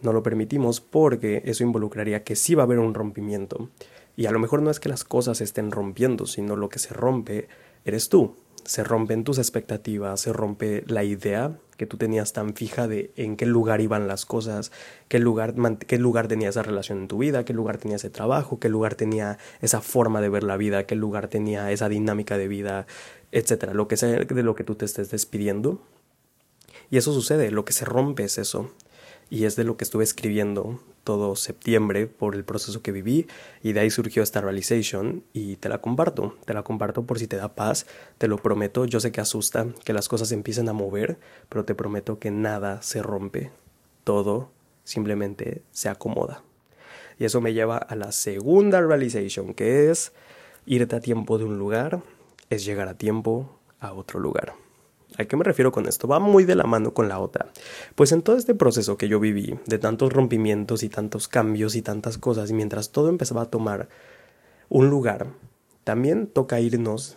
No 0.00 0.12
lo 0.12 0.22
permitimos 0.22 0.80
porque 0.80 1.42
eso 1.44 1.64
involucraría 1.64 2.22
que 2.22 2.36
sí 2.36 2.54
va 2.54 2.62
a 2.62 2.66
haber 2.66 2.78
un 2.78 2.94
rompimiento. 2.94 3.68
Y 4.16 4.26
a 4.26 4.30
lo 4.30 4.38
mejor 4.38 4.62
no 4.62 4.70
es 4.70 4.80
que 4.80 4.88
las 4.88 5.04
cosas 5.04 5.40
estén 5.40 5.70
rompiendo, 5.70 6.26
sino 6.26 6.56
lo 6.56 6.68
que 6.68 6.78
se 6.78 6.94
rompe 6.94 7.48
eres 7.84 8.08
tú. 8.08 8.36
Se 8.64 8.84
rompen 8.84 9.24
tus 9.24 9.38
expectativas, 9.38 10.20
se 10.20 10.32
rompe 10.32 10.84
la 10.86 11.04
idea 11.04 11.58
que 11.78 11.86
tú 11.86 11.96
tenías 11.96 12.32
tan 12.32 12.54
fija 12.54 12.88
de 12.88 13.12
en 13.16 13.36
qué 13.36 13.46
lugar 13.46 13.80
iban 13.80 14.08
las 14.08 14.26
cosas, 14.26 14.72
qué 15.06 15.20
lugar, 15.20 15.54
qué 15.86 15.96
lugar 15.98 16.26
tenía 16.26 16.48
esa 16.48 16.64
relación 16.64 16.98
en 16.98 17.08
tu 17.08 17.18
vida, 17.18 17.44
qué 17.44 17.54
lugar 17.54 17.78
tenía 17.78 17.96
ese 17.96 18.10
trabajo, 18.10 18.58
qué 18.58 18.68
lugar 18.68 18.96
tenía 18.96 19.38
esa 19.62 19.80
forma 19.80 20.20
de 20.20 20.28
ver 20.28 20.42
la 20.42 20.56
vida, 20.56 20.84
qué 20.84 20.96
lugar 20.96 21.28
tenía 21.28 21.70
esa 21.70 21.88
dinámica 21.88 22.36
de 22.36 22.48
vida, 22.48 22.86
etcétera, 23.32 23.74
lo 23.74 23.88
que 23.88 23.96
sea 23.96 24.08
de 24.08 24.42
lo 24.42 24.54
que 24.54 24.64
tú 24.64 24.74
te 24.74 24.84
estés 24.84 25.10
despidiendo. 25.10 25.80
Y 26.90 26.96
eso 26.96 27.12
sucede, 27.12 27.50
lo 27.50 27.64
que 27.64 27.72
se 27.72 27.84
rompe 27.84 28.24
es 28.24 28.38
eso. 28.38 28.70
Y 29.30 29.44
es 29.44 29.56
de 29.56 29.64
lo 29.64 29.76
que 29.76 29.84
estuve 29.84 30.04
escribiendo 30.04 30.80
todo 31.04 31.36
septiembre 31.36 32.06
por 32.06 32.34
el 32.34 32.44
proceso 32.44 32.82
que 32.82 32.92
viví 32.92 33.26
y 33.62 33.72
de 33.72 33.80
ahí 33.80 33.90
surgió 33.90 34.22
esta 34.22 34.40
realization 34.42 35.24
y 35.32 35.56
te 35.56 35.70
la 35.70 35.80
comparto, 35.80 36.36
te 36.44 36.52
la 36.52 36.62
comparto 36.62 37.04
por 37.04 37.18
si 37.18 37.26
te 37.26 37.36
da 37.36 37.54
paz, 37.54 37.86
te 38.18 38.28
lo 38.28 38.36
prometo, 38.36 38.84
yo 38.84 39.00
sé 39.00 39.10
que 39.10 39.22
asusta 39.22 39.66
que 39.84 39.94
las 39.94 40.08
cosas 40.08 40.32
empiecen 40.32 40.68
a 40.68 40.74
mover, 40.74 41.18
pero 41.48 41.64
te 41.64 41.74
prometo 41.74 42.18
que 42.18 42.30
nada 42.30 42.82
se 42.82 43.02
rompe, 43.02 43.50
todo 44.04 44.50
simplemente 44.84 45.62
se 45.72 45.88
acomoda. 45.88 46.42
Y 47.18 47.24
eso 47.24 47.40
me 47.40 47.54
lleva 47.54 47.78
a 47.78 47.96
la 47.96 48.12
segunda 48.12 48.80
realization, 48.80 49.54
que 49.54 49.90
es 49.90 50.12
irte 50.66 50.94
a 50.94 51.00
tiempo 51.00 51.38
de 51.38 51.44
un 51.44 51.58
lugar 51.58 52.02
es 52.50 52.64
llegar 52.64 52.88
a 52.88 52.98
tiempo 52.98 53.58
a 53.80 53.92
otro 53.92 54.20
lugar. 54.20 54.54
¿A 55.16 55.24
qué 55.24 55.36
me 55.36 55.44
refiero 55.44 55.72
con 55.72 55.86
esto? 55.86 56.06
Va 56.06 56.18
muy 56.18 56.44
de 56.44 56.54
la 56.54 56.64
mano 56.64 56.92
con 56.92 57.08
la 57.08 57.18
otra. 57.18 57.50
Pues 57.94 58.12
en 58.12 58.22
todo 58.22 58.36
este 58.36 58.54
proceso 58.54 58.96
que 58.96 59.08
yo 59.08 59.20
viví, 59.20 59.58
de 59.66 59.78
tantos 59.78 60.12
rompimientos 60.12 60.82
y 60.82 60.88
tantos 60.88 61.28
cambios 61.28 61.74
y 61.76 61.82
tantas 61.82 62.18
cosas, 62.18 62.52
mientras 62.52 62.90
todo 62.90 63.08
empezaba 63.08 63.42
a 63.42 63.50
tomar 63.50 63.88
un 64.68 64.90
lugar, 64.90 65.28
también 65.84 66.26
toca 66.26 66.60
irnos 66.60 67.16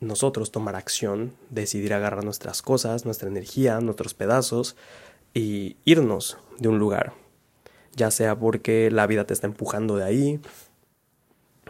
nosotros 0.00 0.50
tomar 0.50 0.76
acción, 0.76 1.32
decidir 1.50 1.94
agarrar 1.94 2.24
nuestras 2.24 2.62
cosas, 2.62 3.04
nuestra 3.04 3.28
energía, 3.28 3.80
nuestros 3.80 4.14
pedazos 4.14 4.76
y 5.32 5.76
irnos 5.84 6.38
de 6.58 6.68
un 6.68 6.78
lugar. 6.78 7.14
Ya 7.96 8.10
sea 8.10 8.38
porque 8.38 8.90
la 8.90 9.06
vida 9.06 9.24
te 9.24 9.34
está 9.34 9.46
empujando 9.46 9.96
de 9.96 10.04
ahí, 10.04 10.40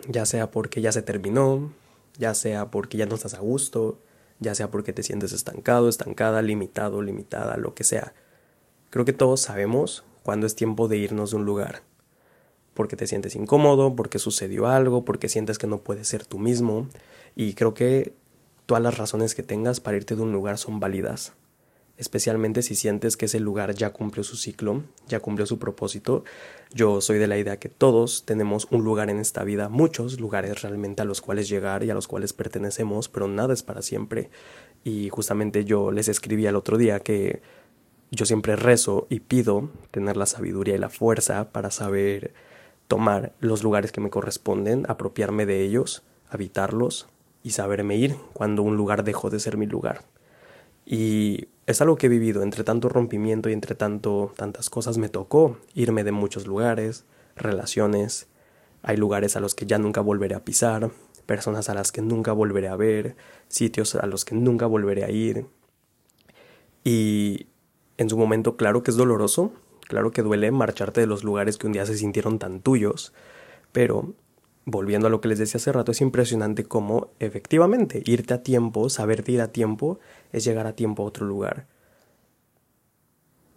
ya 0.09 0.26
sea 0.26 0.50
porque 0.50 0.81
ya 0.81 0.91
se 0.91 1.03
terminó, 1.03 1.71
ya 2.18 2.35
sea 2.35 2.71
porque 2.71 2.99
ya 2.99 3.06
no 3.06 3.14
estás 3.14 3.35
a 3.35 3.40
gusto, 3.40 4.00
ya 4.40 4.54
sea 4.54 4.71
porque 4.71 4.92
te 4.92 5.02
sientes 5.02 5.33
estancado, 5.33 5.88
estancada, 5.88 6.42
limitado, 6.42 7.02
limitada, 7.02 7.56
lo 7.56 7.75
que 7.75 7.85
sea. 7.85 8.14
Creo 8.90 9.04
que 9.04 9.12
todos 9.12 9.40
sabemos 9.40 10.04
cuándo 10.23 10.47
es 10.47 10.54
tiempo 10.56 10.88
de 10.88 10.99
irnos 10.99 11.30
de 11.30 11.37
un 11.37 11.44
lugar. 11.44 11.83
Porque 12.75 12.97
te 12.97 13.06
sientes 13.06 13.37
incómodo, 13.37 13.94
porque 13.94 14.18
sucedió 14.18 14.66
algo, 14.66 15.04
porque 15.04 15.28
sientes 15.28 15.59
que 15.59 15.66
no 15.66 15.78
puedes 15.78 16.09
ser 16.09 16.26
tú 16.26 16.38
mismo. 16.38 16.88
Y 17.37 17.54
creo 17.54 17.75
que 17.75 18.14
todas 18.66 18.83
las 18.83 18.99
razones 18.99 19.35
que 19.35 19.42
tengas 19.42 19.80
para 19.80 19.97
irte 19.97 20.16
de 20.16 20.23
un 20.23 20.33
lugar 20.33 20.59
son 20.59 20.80
válidas 20.80 21.33
especialmente 21.97 22.63
si 22.63 22.75
sientes 22.75 23.17
que 23.17 23.27
ese 23.27 23.41
lugar 23.41 23.75
ya 23.75 23.91
cumplió 23.91 24.25
su 24.25 24.37
ciclo, 24.37 24.83
ya 25.07 25.21
cumplió 25.21 25.47
su 25.47 25.59
propósito. 25.59 26.25
Yo 26.73 27.01
soy 27.01 27.19
de 27.19 27.29
la 27.29 27.39
idea 27.39 27.59
que 27.59 27.69
todos 27.69 28.25
tenemos 28.25 28.67
un 28.71 28.83
lugar 28.83 29.11
en 29.11 29.21
esta 29.21 29.45
vida, 29.45 29.69
muchos 29.69 30.19
lugares 30.19 30.63
realmente 30.63 31.03
a 31.03 31.05
los 31.05 31.21
cuales 31.21 31.49
llegar 31.49 31.85
y 31.85 31.91
a 31.91 31.95
los 31.95 32.09
cuales 32.09 32.33
pertenecemos, 32.33 33.09
pero 33.09 33.29
nada 33.29 33.55
es 33.55 33.63
para 33.63 33.83
siempre. 33.83 34.31
Y 34.83 35.09
justamente 35.09 35.65
yo 35.65 35.93
les 35.93 36.09
escribí 36.09 36.47
al 36.47 36.57
otro 36.57 36.79
día 36.79 37.01
que 37.01 37.43
yo 38.11 38.27
siempre 38.27 38.57
rezo 38.57 39.07
y 39.09 39.21
pido 39.21 39.71
tener 39.91 40.17
la 40.17 40.27
sabiduría 40.27 40.75
y 40.75 40.79
la 40.79 40.91
fuerza 40.91 41.53
para 41.53 41.71
saber 41.71 42.35
tomar 42.89 43.33
los 43.41 43.63
lugares 43.63 43.93
que 43.93 44.01
me 44.01 44.11
corresponden, 44.11 44.85
apropiarme 44.89 45.47
de 45.47 45.63
ellos, 45.63 46.03
habitarlos 46.29 47.09
y 47.43 47.51
saberme 47.51 47.97
ir 47.97 48.17
cuando 48.33 48.63
un 48.63 48.77
lugar 48.77 49.05
dejó 49.05 49.31
de 49.31 49.41
ser 49.41 49.57
mi 49.57 49.67
lugar. 49.67 50.03
Y 50.87 51.49
es 51.66 51.80
algo 51.80 51.97
que 51.97 52.06
he 52.06 52.11
vivido, 52.11 52.42
entre 52.42 52.64
tanto 52.64 52.88
rompimiento 52.88 53.49
y 53.49 53.52
entre 53.52 53.75
tanto 53.75 54.33
tantas 54.37 54.71
cosas 54.71 54.99
me 54.99 55.09
tocó 55.09 55.59
irme 55.75 56.04
de 56.04 56.12
muchos 56.12 56.47
lugares, 56.47 57.04
relaciones, 57.37 58.28
hay 58.83 58.97
lugares 58.97 59.37
a 59.37 59.40
los 59.40 59.54
que 59.54 59.66
ya 59.66 59.78
nunca 59.78 60.02
volveré 60.02 60.35
a 60.35 60.44
pisar, 60.44 60.90
personas 61.25 61.71
a 61.71 61.75
las 61.75 61.90
que 61.90 62.02
nunca 62.02 62.33
volveré 62.33 62.68
a 62.68 62.76
ver, 62.76 63.16
sitios 63.49 63.94
a 63.94 64.06
los 64.06 64.26
que 64.26 64.35
nunca 64.35 64.66
volveré 64.66 65.04
a 65.04 65.11
ir. 65.11 65.47
Y 66.85 67.47
en 67.97 68.11
su 68.11 68.18
momento 68.18 68.56
claro 68.56 68.83
que 68.83 68.90
es 68.90 68.97
doloroso, 68.99 69.52
claro 69.88 70.11
que 70.11 70.23
duele 70.23 70.50
marcharte 70.50 71.00
de 71.00 71.06
los 71.06 71.25
lugares 71.25 71.56
que 71.56 71.66
un 71.66 71.73
día 71.73 71.87
se 71.87 71.97
sintieron 71.97 72.38
tan 72.38 72.61
tuyos, 72.61 73.14
pero 73.73 74.12
volviendo 74.64 75.06
a 75.06 75.11
lo 75.11 75.21
que 75.21 75.28
les 75.28 75.38
decía 75.38 75.59
hace 75.59 75.73
rato, 75.73 75.92
es 75.92 76.00
impresionante 76.00 76.64
cómo 76.64 77.11
efectivamente 77.18 78.02
irte 78.04 78.35
a 78.35 78.42
tiempo, 78.42 78.88
saberte 78.88 79.33
ir 79.33 79.40
a 79.40 79.52
tiempo, 79.52 79.99
es 80.33 80.44
llegar 80.44 80.66
a 80.66 80.75
tiempo 80.75 81.02
a 81.02 81.06
otro 81.06 81.26
lugar. 81.26 81.66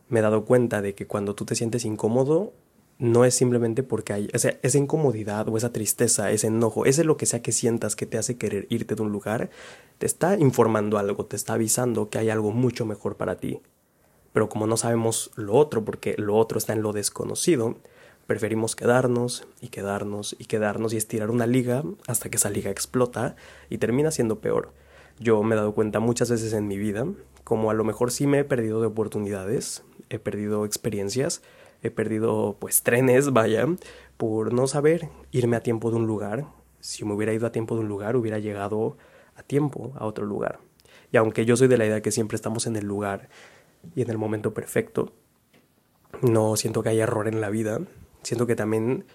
Me 0.09 0.19
he 0.19 0.21
dado 0.21 0.45
cuenta 0.45 0.81
de 0.81 0.95
que 0.95 1.07
cuando 1.07 1.35
tú 1.35 1.45
te 1.45 1.55
sientes 1.55 1.85
incómodo, 1.85 2.53
no 2.99 3.25
es 3.25 3.35
simplemente 3.35 3.83
porque 3.83 4.13
hay 4.13 4.29
o 4.33 4.39
sea, 4.39 4.57
esa 4.63 4.77
incomodidad 4.77 5.47
o 5.49 5.57
esa 5.57 5.71
tristeza, 5.71 6.31
ese 6.31 6.47
enojo, 6.47 6.85
ese 6.85 7.03
lo 7.03 7.17
que 7.17 7.25
sea 7.25 7.41
que 7.41 7.51
sientas 7.51 7.95
que 7.95 8.05
te 8.05 8.17
hace 8.17 8.37
querer 8.37 8.65
irte 8.69 8.95
de 8.95 9.01
un 9.03 9.11
lugar, 9.11 9.49
te 9.97 10.05
está 10.05 10.37
informando 10.37 10.97
algo, 10.97 11.25
te 11.25 11.35
está 11.35 11.53
avisando 11.53 12.09
que 12.09 12.17
hay 12.17 12.29
algo 12.29 12.51
mucho 12.51 12.85
mejor 12.85 13.15
para 13.15 13.37
ti. 13.37 13.61
Pero 14.33 14.49
como 14.49 14.67
no 14.67 14.77
sabemos 14.77 15.31
lo 15.35 15.53
otro, 15.53 15.85
porque 15.85 16.15
lo 16.17 16.35
otro 16.35 16.57
está 16.57 16.73
en 16.73 16.81
lo 16.81 16.93
desconocido, 16.93 17.77
preferimos 18.27 18.75
quedarnos 18.75 19.48
y 19.62 19.69
quedarnos 19.69 20.36
y 20.38 20.46
quedarnos 20.46 20.93
y 20.93 20.98
estirar 20.98 21.31
una 21.31 21.48
liga 21.48 21.84
hasta 22.07 22.29
que 22.29 22.38
esa 22.38 22.50
liga 22.50 22.69
explota 22.69 23.36
y 23.69 23.77
termina 23.77 24.12
siendo 24.12 24.39
peor. 24.39 24.74
Yo 25.19 25.41
me 25.41 25.55
he 25.55 25.57
dado 25.57 25.74
cuenta 25.74 26.00
muchas 26.00 26.29
veces 26.29 26.53
en 26.53 26.67
mi 26.67 26.77
vida, 26.77 27.07
como 27.43 27.72
a 27.72 27.74
lo 27.74 27.84
mejor 27.84 28.12
sí 28.12 28.27
me 28.27 28.39
he 28.39 28.43
perdido 28.43 28.81
de 28.81 28.88
oportunidades, 28.88 29.84
he 30.10 30.19
perdido 30.19 30.65
experiencias, 30.65 31.41
he 31.81 31.89
perdido 31.89 32.57
pues 32.60 32.84
trenes, 32.84 33.31
vaya, 33.31 33.65
por 34.17 34.53
no 34.53 34.67
saber 34.67 35.10
irme 35.31 35.55
a 35.55 35.63
tiempo 35.63 35.89
de 35.89 35.96
un 35.96 36.05
lugar. 36.05 36.46
Si 36.81 37.05
me 37.05 37.13
hubiera 37.13 37.34
ido 37.34 37.48
a 37.48 37.51
tiempo 37.51 37.75
de 37.75 37.81
un 37.81 37.88
lugar, 37.88 38.15
hubiera 38.15 38.39
llegado 38.39 38.98
a 39.36 39.43
tiempo 39.43 39.93
a 39.96 40.05
otro 40.05 40.25
lugar. 40.25 40.60
Y 41.12 41.17
aunque 41.17 41.46
yo 41.46 41.55
soy 41.55 41.67
de 41.67 41.77
la 41.77 41.86
idea 41.86 42.01
que 42.01 42.12
siempre 42.12 42.36
estamos 42.36 42.67
en 42.67 42.75
el 42.75 42.86
lugar 42.86 43.29
y 43.96 44.01
en 44.01 44.10
el 44.10 44.17
momento 44.17 44.53
perfecto, 44.53 45.13
no 46.22 46.55
siento 46.57 46.84
que 46.84 46.89
haya 46.89 47.03
error 47.03 47.27
en 47.27 47.41
la 47.41 47.50
vida, 47.50 47.79
siento 48.24 48.47
que 48.47 48.55
también 48.55 49.05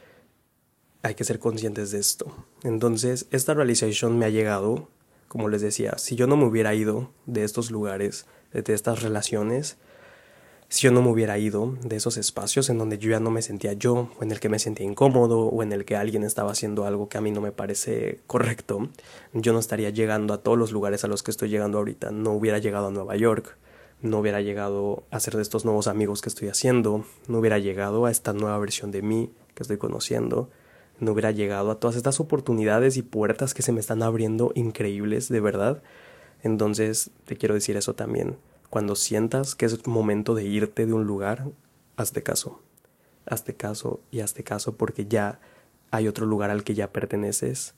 hay 1.02 1.14
que 1.14 1.24
ser 1.24 1.38
conscientes 1.38 1.90
de 1.90 1.98
esto. 1.98 2.32
Entonces, 2.62 3.26
esta 3.30 3.54
realización 3.54 4.18
me 4.18 4.26
ha 4.26 4.30
llegado, 4.30 4.88
como 5.28 5.48
les 5.48 5.62
decía, 5.62 5.98
si 5.98 6.16
yo 6.16 6.26
no 6.26 6.36
me 6.36 6.44
hubiera 6.44 6.74
ido 6.74 7.10
de 7.26 7.44
estos 7.44 7.70
lugares, 7.70 8.26
de 8.52 8.72
estas 8.72 9.02
relaciones, 9.02 9.76
si 10.68 10.84
yo 10.84 10.90
no 10.90 11.02
me 11.02 11.10
hubiera 11.10 11.38
ido 11.38 11.76
de 11.82 11.96
esos 11.96 12.16
espacios 12.16 12.70
en 12.70 12.78
donde 12.78 12.96
yo 12.96 13.10
ya 13.10 13.20
no 13.20 13.30
me 13.30 13.42
sentía 13.42 13.74
yo, 13.74 14.10
o 14.18 14.22
en 14.22 14.30
el 14.30 14.40
que 14.40 14.48
me 14.48 14.58
sentía 14.58 14.86
incómodo, 14.86 15.40
o 15.40 15.62
en 15.62 15.70
el 15.72 15.84
que 15.84 15.96
alguien 15.96 16.22
estaba 16.22 16.52
haciendo 16.52 16.86
algo 16.86 17.10
que 17.10 17.18
a 17.18 17.20
mí 17.20 17.30
no 17.30 17.42
me 17.42 17.52
parece 17.52 18.20
correcto, 18.26 18.88
yo 19.34 19.52
no 19.52 19.58
estaría 19.58 19.90
llegando 19.90 20.32
a 20.32 20.38
todos 20.38 20.56
los 20.56 20.72
lugares 20.72 21.04
a 21.04 21.08
los 21.08 21.22
que 21.22 21.30
estoy 21.30 21.50
llegando 21.50 21.76
ahorita. 21.76 22.10
No 22.10 22.32
hubiera 22.32 22.58
llegado 22.58 22.86
a 22.86 22.90
Nueva 22.90 23.16
York, 23.16 23.58
no 24.02 24.18
hubiera 24.18 24.40
llegado 24.40 25.04
a 25.10 25.20
ser 25.20 25.36
de 25.36 25.42
estos 25.42 25.64
nuevos 25.64 25.86
amigos 25.86 26.20
que 26.20 26.28
estoy 26.28 26.48
haciendo, 26.48 27.04
no 27.28 27.38
hubiera 27.38 27.58
llegado 27.58 28.04
a 28.04 28.10
esta 28.10 28.32
nueva 28.32 28.58
versión 28.58 28.90
de 28.90 29.00
mí 29.00 29.30
que 29.54 29.62
estoy 29.62 29.78
conociendo, 29.78 30.50
no 30.98 31.12
hubiera 31.12 31.30
llegado 31.30 31.70
a 31.70 31.78
todas 31.78 31.96
estas 31.96 32.20
oportunidades 32.20 32.96
y 32.96 33.02
puertas 33.02 33.54
que 33.54 33.62
se 33.62 33.72
me 33.72 33.80
están 33.80 34.02
abriendo 34.02 34.52
increíbles, 34.54 35.28
de 35.28 35.40
verdad. 35.40 35.82
Entonces, 36.42 37.10
te 37.24 37.36
quiero 37.36 37.54
decir 37.54 37.76
eso 37.76 37.94
también. 37.94 38.36
Cuando 38.70 38.96
sientas 38.96 39.54
que 39.54 39.66
es 39.66 39.86
momento 39.86 40.34
de 40.34 40.44
irte 40.44 40.86
de 40.86 40.92
un 40.92 41.04
lugar, 41.04 41.46
hazte 41.96 42.22
caso. 42.22 42.60
Hazte 43.26 43.54
caso 43.54 44.00
y 44.10 44.20
hazte 44.20 44.42
caso 44.42 44.76
porque 44.76 45.06
ya 45.06 45.40
hay 45.90 46.08
otro 46.08 46.26
lugar 46.26 46.50
al 46.50 46.64
que 46.64 46.74
ya 46.74 46.92
perteneces. 46.92 47.74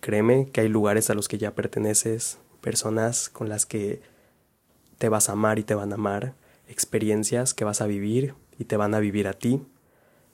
Créeme 0.00 0.46
que 0.50 0.62
hay 0.62 0.68
lugares 0.68 1.10
a 1.10 1.14
los 1.14 1.28
que 1.28 1.38
ya 1.38 1.54
perteneces, 1.54 2.38
personas 2.60 3.28
con 3.28 3.48
las 3.48 3.66
que 3.66 4.02
te 5.02 5.08
vas 5.08 5.28
a 5.28 5.32
amar 5.32 5.58
y 5.58 5.64
te 5.64 5.74
van 5.74 5.90
a 5.90 5.96
amar, 5.96 6.34
experiencias 6.68 7.54
que 7.54 7.64
vas 7.64 7.80
a 7.80 7.88
vivir 7.88 8.36
y 8.56 8.66
te 8.66 8.76
van 8.76 8.94
a 8.94 9.00
vivir 9.00 9.26
a 9.26 9.32
ti 9.32 9.60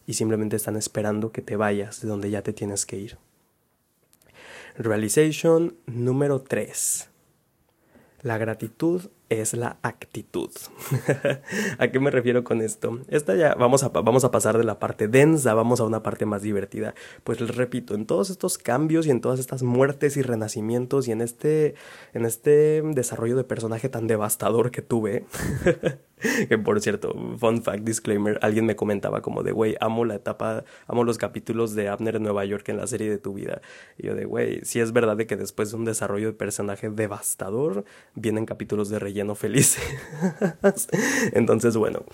y 0.07 0.13
simplemente 0.13 0.57
están 0.57 0.77
esperando 0.77 1.33
que 1.33 1.41
te 1.41 1.57
vayas 1.57 2.03
de 2.03 2.09
donde 2.09 2.29
ya 2.29 2.43
te 2.43 2.53
tienes 2.53 2.85
que 2.85 2.99
ir. 2.99 3.17
Realization 4.77 5.75
número 5.87 6.43
3. 6.43 7.09
La 8.21 8.37
gratitud 8.37 9.09
es 9.29 9.53
la 9.55 9.79
actitud. 9.83 10.51
¿A 11.79 11.89
qué 11.89 12.01
me 12.01 12.11
refiero 12.11 12.45
con 12.45 12.63
esto? 12.63 13.01
Esta 13.09 13.35
ya 13.35 13.55
vamos 13.55 13.83
a, 13.83 13.89
vamos 13.89 14.25
a 14.25 14.31
pasar 14.31 14.57
de 14.57 14.65
la 14.65 14.79
parte 14.79 15.09
densa, 15.09 15.55
vamos 15.55 15.81
a 15.81 15.85
una 15.85 16.03
parte 16.03 16.25
más 16.25 16.43
divertida. 16.43 16.95
Pues 17.25 17.41
les 17.41 17.55
repito, 17.55 17.95
en 17.95 18.07
todos 18.07 18.31
estos 18.31 18.59
cambios 18.59 19.07
y 19.07 19.11
en 19.11 19.21
todas 19.21 19.39
estas 19.39 19.63
muertes 19.63 20.17
y 20.17 20.23
renacimientos 20.23 21.09
y 21.09 21.13
en 21.13 21.21
este, 21.21 21.75
en 22.15 22.25
este 22.25 22.83
desarrollo 22.83 23.37
de 23.37 23.45
personaje 23.45 23.89
tan 23.89 24.07
devastador 24.07 24.71
que 24.71 24.83
tuve, 24.83 25.25
que 26.49 26.59
por 26.59 26.81
cierto, 26.81 27.15
fun 27.39 27.63
fact, 27.63 27.85
disclaimer, 27.85 28.39
alguien 28.43 28.65
me 28.65 28.77
comentaba 28.77 29.21
como 29.21 29.43
de, 29.43 29.53
güey, 29.53 29.77
amo 29.81 30.05
la 30.05 30.15
etapa, 30.15 30.65
amo 30.87 31.05
los 31.05 31.19
capítulos 31.19 31.75
de 31.75 31.89
Abner 31.89 32.17
en 32.17 32.23
Nueva 32.23 32.45
York 32.47 32.69
en 32.71 32.79
la 32.79 32.87
serie 32.87 33.11
de 33.11 33.19
tu 33.19 33.35
vida. 33.35 33.61
Y 33.99 34.07
yo 34.07 34.15
de, 34.15 34.25
güey, 34.25 34.65
si 34.65 34.81
es 34.81 34.93
verdad 34.93 35.17
de 35.17 35.27
que 35.27 35.37
después 35.37 35.71
de 35.71 35.77
un 35.77 35.85
desarrollo 35.85 36.29
de 36.29 36.33
personaje 36.33 36.89
devastador, 36.89 37.85
vienen 38.15 38.47
capítulos 38.47 38.89
de 38.89 38.99
relleno 38.99 39.18
felices. 39.39 39.83
Entonces, 41.33 41.77
bueno. 41.77 42.05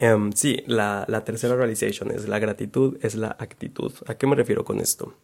Em, 0.00 0.32
sí, 0.32 0.62
la, 0.66 1.04
la 1.08 1.24
tercera 1.24 1.56
realization 1.56 2.10
es 2.10 2.28
la 2.28 2.38
gratitud, 2.38 2.98
es 3.02 3.14
la 3.14 3.36
actitud. 3.38 3.92
¿A 4.06 4.14
qué 4.14 4.26
me 4.26 4.36
refiero 4.36 4.64
con 4.64 4.80
esto? 4.80 5.14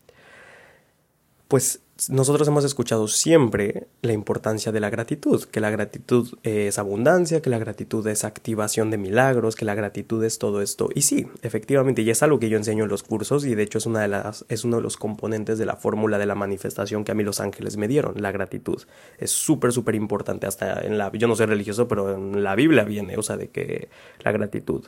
Pues 1.48 1.80
nosotros 2.08 2.48
hemos 2.48 2.64
escuchado 2.64 3.06
siempre 3.06 3.86
la 4.02 4.12
importancia 4.12 4.72
de 4.72 4.80
la 4.80 4.90
gratitud, 4.90 5.44
que 5.44 5.60
la 5.60 5.70
gratitud 5.70 6.36
es 6.42 6.78
abundancia, 6.78 7.40
que 7.40 7.50
la 7.50 7.58
gratitud 7.58 8.06
es 8.08 8.24
activación 8.24 8.90
de 8.90 8.98
milagros, 8.98 9.54
que 9.54 9.64
la 9.64 9.76
gratitud 9.76 10.22
es 10.24 10.38
todo 10.38 10.60
esto. 10.60 10.88
Y 10.94 11.02
sí, 11.02 11.28
efectivamente, 11.42 12.02
y 12.02 12.10
es 12.10 12.22
algo 12.22 12.40
que 12.40 12.48
yo 12.48 12.56
enseño 12.56 12.84
en 12.84 12.90
los 12.90 13.04
cursos 13.04 13.44
y 13.44 13.54
de 13.54 13.62
hecho 13.62 13.78
es 13.78 13.86
una 13.86 14.00
de 14.00 14.08
las 14.08 14.44
es 14.48 14.64
uno 14.64 14.76
de 14.76 14.82
los 14.82 14.96
componentes 14.96 15.58
de 15.58 15.66
la 15.66 15.76
fórmula 15.76 16.18
de 16.18 16.26
la 16.26 16.34
manifestación 16.34 17.04
que 17.04 17.12
a 17.12 17.14
mí 17.14 17.22
los 17.22 17.40
ángeles 17.40 17.76
me 17.76 17.86
dieron, 17.86 18.20
la 18.20 18.32
gratitud. 18.32 18.82
Es 19.18 19.30
súper 19.30 19.72
súper 19.72 19.94
importante 19.94 20.46
hasta 20.46 20.80
en 20.80 20.98
la 20.98 21.12
yo 21.12 21.28
no 21.28 21.36
soy 21.36 21.46
religioso, 21.46 21.86
pero 21.86 22.14
en 22.14 22.42
la 22.42 22.56
Biblia 22.56 22.84
viene, 22.84 23.16
o 23.16 23.22
sea, 23.22 23.36
de 23.36 23.50
que 23.50 23.88
la 24.24 24.32
gratitud 24.32 24.86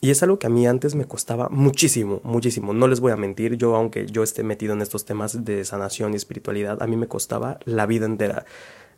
y 0.00 0.10
es 0.10 0.22
algo 0.22 0.38
que 0.38 0.46
a 0.46 0.50
mí 0.50 0.66
antes 0.66 0.94
me 0.94 1.04
costaba 1.04 1.48
muchísimo, 1.50 2.20
muchísimo. 2.24 2.72
No 2.72 2.88
les 2.88 3.00
voy 3.00 3.12
a 3.12 3.16
mentir, 3.16 3.56
yo 3.56 3.76
aunque 3.76 4.06
yo 4.06 4.22
esté 4.22 4.42
metido 4.42 4.72
en 4.72 4.80
estos 4.80 5.04
temas 5.04 5.44
de 5.44 5.64
sanación 5.64 6.14
y 6.14 6.16
espiritualidad, 6.16 6.82
a 6.82 6.86
mí 6.86 6.96
me 6.96 7.06
costaba 7.06 7.58
la 7.64 7.84
vida 7.86 8.06
entera. 8.06 8.46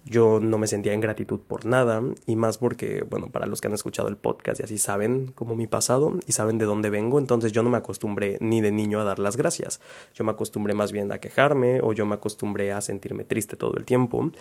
Yo 0.05 0.41
no 0.41 0.59
me 0.59 0.67
sentía 0.67 0.93
en 0.93 1.01
gratitud 1.01 1.41
por 1.41 1.65
nada 1.65 2.03
y 2.27 2.35
más 2.35 2.59
porque, 2.59 3.05
bueno, 3.09 3.31
para 3.31 3.47
los 3.47 3.61
que 3.61 3.69
han 3.69 3.75
escuchado 3.75 4.09
el 4.09 4.17
podcast 4.17 4.61
y 4.61 4.65
así 4.65 4.79
saben 4.79 5.29
como 5.29 5.55
mi 5.55 5.69
pasado 5.69 6.19
y 6.27 6.33
saben 6.33 6.59
de 6.59 6.65
dónde 6.65 6.91
vengo, 6.91 7.21
entonces 7.21 7.53
yo 7.53 7.63
no 7.63 7.71
me 7.71 7.79
acostumbré 7.79 8.37
ni 8.41 8.61
de 8.61 8.73
niño 8.73 9.01
a 9.01 9.05
dar 9.05 9.21
las 9.21 9.37
gracias. 9.37 9.81
Yo 10.15 10.25
me 10.25 10.33
acostumbré 10.33 10.75
más 10.75 10.91
bien 10.91 11.13
a 11.13 11.19
quejarme 11.19 11.81
o 11.83 11.93
yo 11.93 12.05
me 12.05 12.15
acostumbré 12.15 12.73
a 12.73 12.81
sentirme 12.81 13.25
triste 13.25 13.57
todo 13.57 13.77
el 13.77 13.85
tiempo 13.85 14.33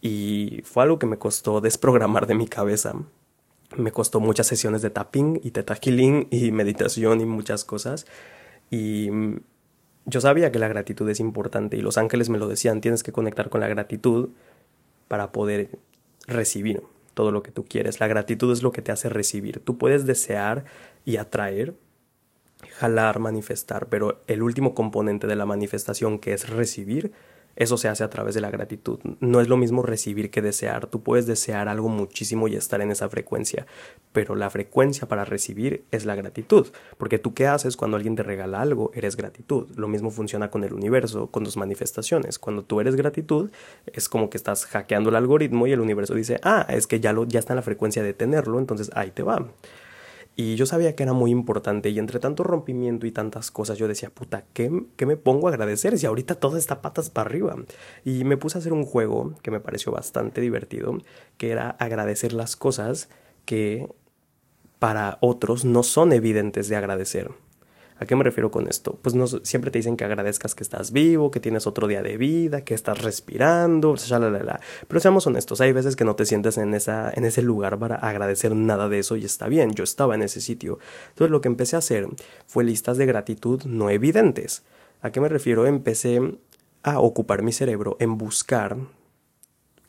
y 0.00 0.62
fue 0.64 0.84
algo 0.84 0.98
que 0.98 1.06
me 1.06 1.18
costó 1.18 1.60
desprogramar 1.60 2.26
de 2.26 2.34
mi 2.34 2.46
cabeza. 2.46 2.94
Me 3.76 3.92
costó 3.92 4.20
muchas 4.20 4.46
sesiones 4.46 4.82
de 4.82 4.90
tapping 4.90 5.40
y 5.42 5.52
teta 5.52 5.76
healing 5.76 6.26
y 6.30 6.50
meditación 6.52 7.20
y 7.20 7.26
muchas 7.26 7.64
cosas 7.64 8.06
y 8.70 9.10
yo 10.06 10.20
sabía 10.20 10.52
que 10.52 10.58
la 10.58 10.68
gratitud 10.68 11.08
es 11.08 11.20
importante 11.20 11.76
y 11.76 11.80
los 11.80 11.98
ángeles 11.98 12.28
me 12.28 12.38
lo 12.38 12.48
decían, 12.48 12.80
tienes 12.80 13.02
que 13.02 13.12
conectar 13.12 13.50
con 13.50 13.60
la 13.60 13.68
gratitud 13.68 14.30
para 15.08 15.32
poder 15.32 15.70
recibir 16.26 16.82
todo 17.14 17.32
lo 17.32 17.42
que 17.42 17.50
tú 17.50 17.64
quieres. 17.64 18.00
La 18.00 18.06
gratitud 18.06 18.52
es 18.52 18.62
lo 18.62 18.72
que 18.72 18.82
te 18.82 18.92
hace 18.92 19.08
recibir. 19.08 19.60
Tú 19.60 19.76
puedes 19.76 20.06
desear 20.06 20.64
y 21.04 21.16
atraer, 21.16 21.74
jalar, 22.78 23.18
manifestar, 23.18 23.88
pero 23.88 24.22
el 24.26 24.42
último 24.42 24.74
componente 24.74 25.26
de 25.26 25.36
la 25.36 25.46
manifestación 25.46 26.18
que 26.18 26.32
es 26.32 26.48
recibir 26.48 27.12
eso 27.56 27.76
se 27.76 27.88
hace 27.88 28.04
a 28.04 28.10
través 28.10 28.34
de 28.34 28.40
la 28.40 28.50
gratitud. 28.50 28.98
No 29.20 29.40
es 29.40 29.48
lo 29.48 29.56
mismo 29.56 29.82
recibir 29.82 30.30
que 30.30 30.42
desear. 30.42 30.86
Tú 30.86 31.02
puedes 31.02 31.26
desear 31.26 31.68
algo 31.68 31.88
muchísimo 31.88 32.48
y 32.48 32.56
estar 32.56 32.80
en 32.80 32.90
esa 32.90 33.08
frecuencia, 33.08 33.66
pero 34.12 34.34
la 34.34 34.50
frecuencia 34.50 35.08
para 35.08 35.24
recibir 35.24 35.84
es 35.90 36.04
la 36.04 36.14
gratitud. 36.14 36.68
Porque 36.96 37.18
tú 37.18 37.34
qué 37.34 37.46
haces 37.46 37.76
cuando 37.76 37.96
alguien 37.96 38.16
te 38.16 38.22
regala 38.22 38.60
algo, 38.60 38.90
eres 38.94 39.16
gratitud. 39.16 39.68
Lo 39.76 39.88
mismo 39.88 40.10
funciona 40.10 40.50
con 40.50 40.64
el 40.64 40.72
universo, 40.72 41.26
con 41.28 41.44
tus 41.44 41.56
manifestaciones. 41.56 42.38
Cuando 42.38 42.62
tú 42.62 42.80
eres 42.80 42.96
gratitud, 42.96 43.50
es 43.86 44.08
como 44.08 44.30
que 44.30 44.36
estás 44.36 44.66
hackeando 44.66 45.10
el 45.10 45.16
algoritmo 45.16 45.66
y 45.66 45.72
el 45.72 45.80
universo 45.80 46.14
dice, 46.14 46.40
ah, 46.42 46.66
es 46.68 46.86
que 46.86 47.00
ya, 47.00 47.12
lo, 47.12 47.24
ya 47.24 47.40
está 47.40 47.52
en 47.52 47.56
la 47.56 47.62
frecuencia 47.62 48.02
de 48.02 48.14
tenerlo, 48.14 48.58
entonces 48.58 48.90
ahí 48.94 49.10
te 49.10 49.22
va. 49.22 49.46
Y 50.42 50.56
yo 50.56 50.64
sabía 50.64 50.96
que 50.96 51.02
era 51.02 51.12
muy 51.12 51.30
importante 51.32 51.90
y 51.90 51.98
entre 51.98 52.18
tanto 52.18 52.42
rompimiento 52.44 53.06
y 53.06 53.12
tantas 53.12 53.50
cosas 53.50 53.76
yo 53.76 53.86
decía, 53.86 54.08
puta, 54.08 54.46
¿qué, 54.54 54.70
me 54.70 55.16
pongo 55.18 55.48
a 55.48 55.50
agradecer 55.50 55.98
si 55.98 56.06
ahorita 56.06 56.36
todo 56.36 56.56
está 56.56 56.80
patas 56.80 57.10
para 57.10 57.28
arriba? 57.28 57.56
Y 58.06 58.24
me 58.24 58.38
puse 58.38 58.56
a 58.56 58.60
hacer 58.60 58.72
un 58.72 58.86
juego 58.86 59.34
que 59.42 59.50
me 59.50 59.60
pareció 59.60 59.92
bastante 59.92 60.40
divertido, 60.40 60.96
que 61.36 61.50
era 61.50 61.68
agradecer 61.72 62.32
las 62.32 62.56
cosas 62.56 63.10
que 63.44 63.86
para 64.78 65.18
otros 65.20 65.66
no 65.66 65.82
son 65.82 66.10
evidentes 66.10 66.70
de 66.70 66.76
agradecer. 66.76 67.32
¿A 68.00 68.06
qué 68.06 68.16
me 68.16 68.24
refiero 68.24 68.50
con 68.50 68.66
esto? 68.66 68.98
Pues 69.02 69.14
no, 69.14 69.26
siempre 69.26 69.70
te 69.70 69.78
dicen 69.78 69.98
que 69.98 70.04
agradezcas 70.04 70.54
que 70.54 70.62
estás 70.62 70.90
vivo, 70.90 71.30
que 71.30 71.38
tienes 71.38 71.66
otro 71.66 71.86
día 71.86 72.02
de 72.02 72.16
vida, 72.16 72.64
que 72.64 72.72
estás 72.72 73.02
respirando, 73.02 73.94
Pero 74.88 75.00
seamos 75.00 75.26
honestos, 75.26 75.60
hay 75.60 75.72
veces 75.72 75.96
que 75.96 76.06
no 76.06 76.16
te 76.16 76.24
sientes 76.24 76.56
en, 76.56 76.72
esa, 76.72 77.12
en 77.14 77.26
ese 77.26 77.42
lugar 77.42 77.78
para 77.78 77.96
agradecer 77.96 78.56
nada 78.56 78.88
de 78.88 79.00
eso 79.00 79.16
y 79.16 79.26
está 79.26 79.48
bien, 79.48 79.72
yo 79.74 79.84
estaba 79.84 80.14
en 80.14 80.22
ese 80.22 80.40
sitio. 80.40 80.78
Entonces 81.10 81.30
lo 81.30 81.42
que 81.42 81.48
empecé 81.48 81.76
a 81.76 81.80
hacer 81.80 82.08
fue 82.46 82.64
listas 82.64 82.96
de 82.96 83.04
gratitud 83.04 83.64
no 83.64 83.90
evidentes. 83.90 84.62
¿A 85.02 85.12
qué 85.12 85.20
me 85.20 85.28
refiero? 85.28 85.66
Empecé 85.66 86.38
a 86.82 87.00
ocupar 87.00 87.42
mi 87.42 87.52
cerebro 87.52 87.98
en 88.00 88.16
buscar 88.16 88.78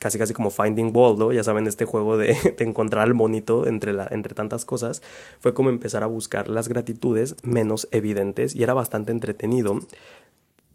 casi 0.02 0.18
casi 0.18 0.34
como 0.34 0.50
Finding 0.50 0.90
Waldo, 0.92 1.32
ya 1.32 1.44
saben, 1.44 1.68
este 1.68 1.84
juego 1.84 2.18
de, 2.18 2.36
encontrar 2.58 3.06
el 3.06 3.14
monito 3.14 3.68
entre, 3.68 3.94
entre 4.10 4.34
tantas 4.34 4.64
cosas, 4.64 5.00
fue 5.38 5.54
como 5.54 5.70
empezar 5.70 6.02
a 6.02 6.06
buscar 6.06 6.48
las 6.48 6.68
gratitudes 6.68 7.36
menos 7.44 7.86
evidentes 7.92 8.56
y 8.56 8.64
era 8.64 8.74
bastante 8.74 9.12
entretenido. 9.12 9.78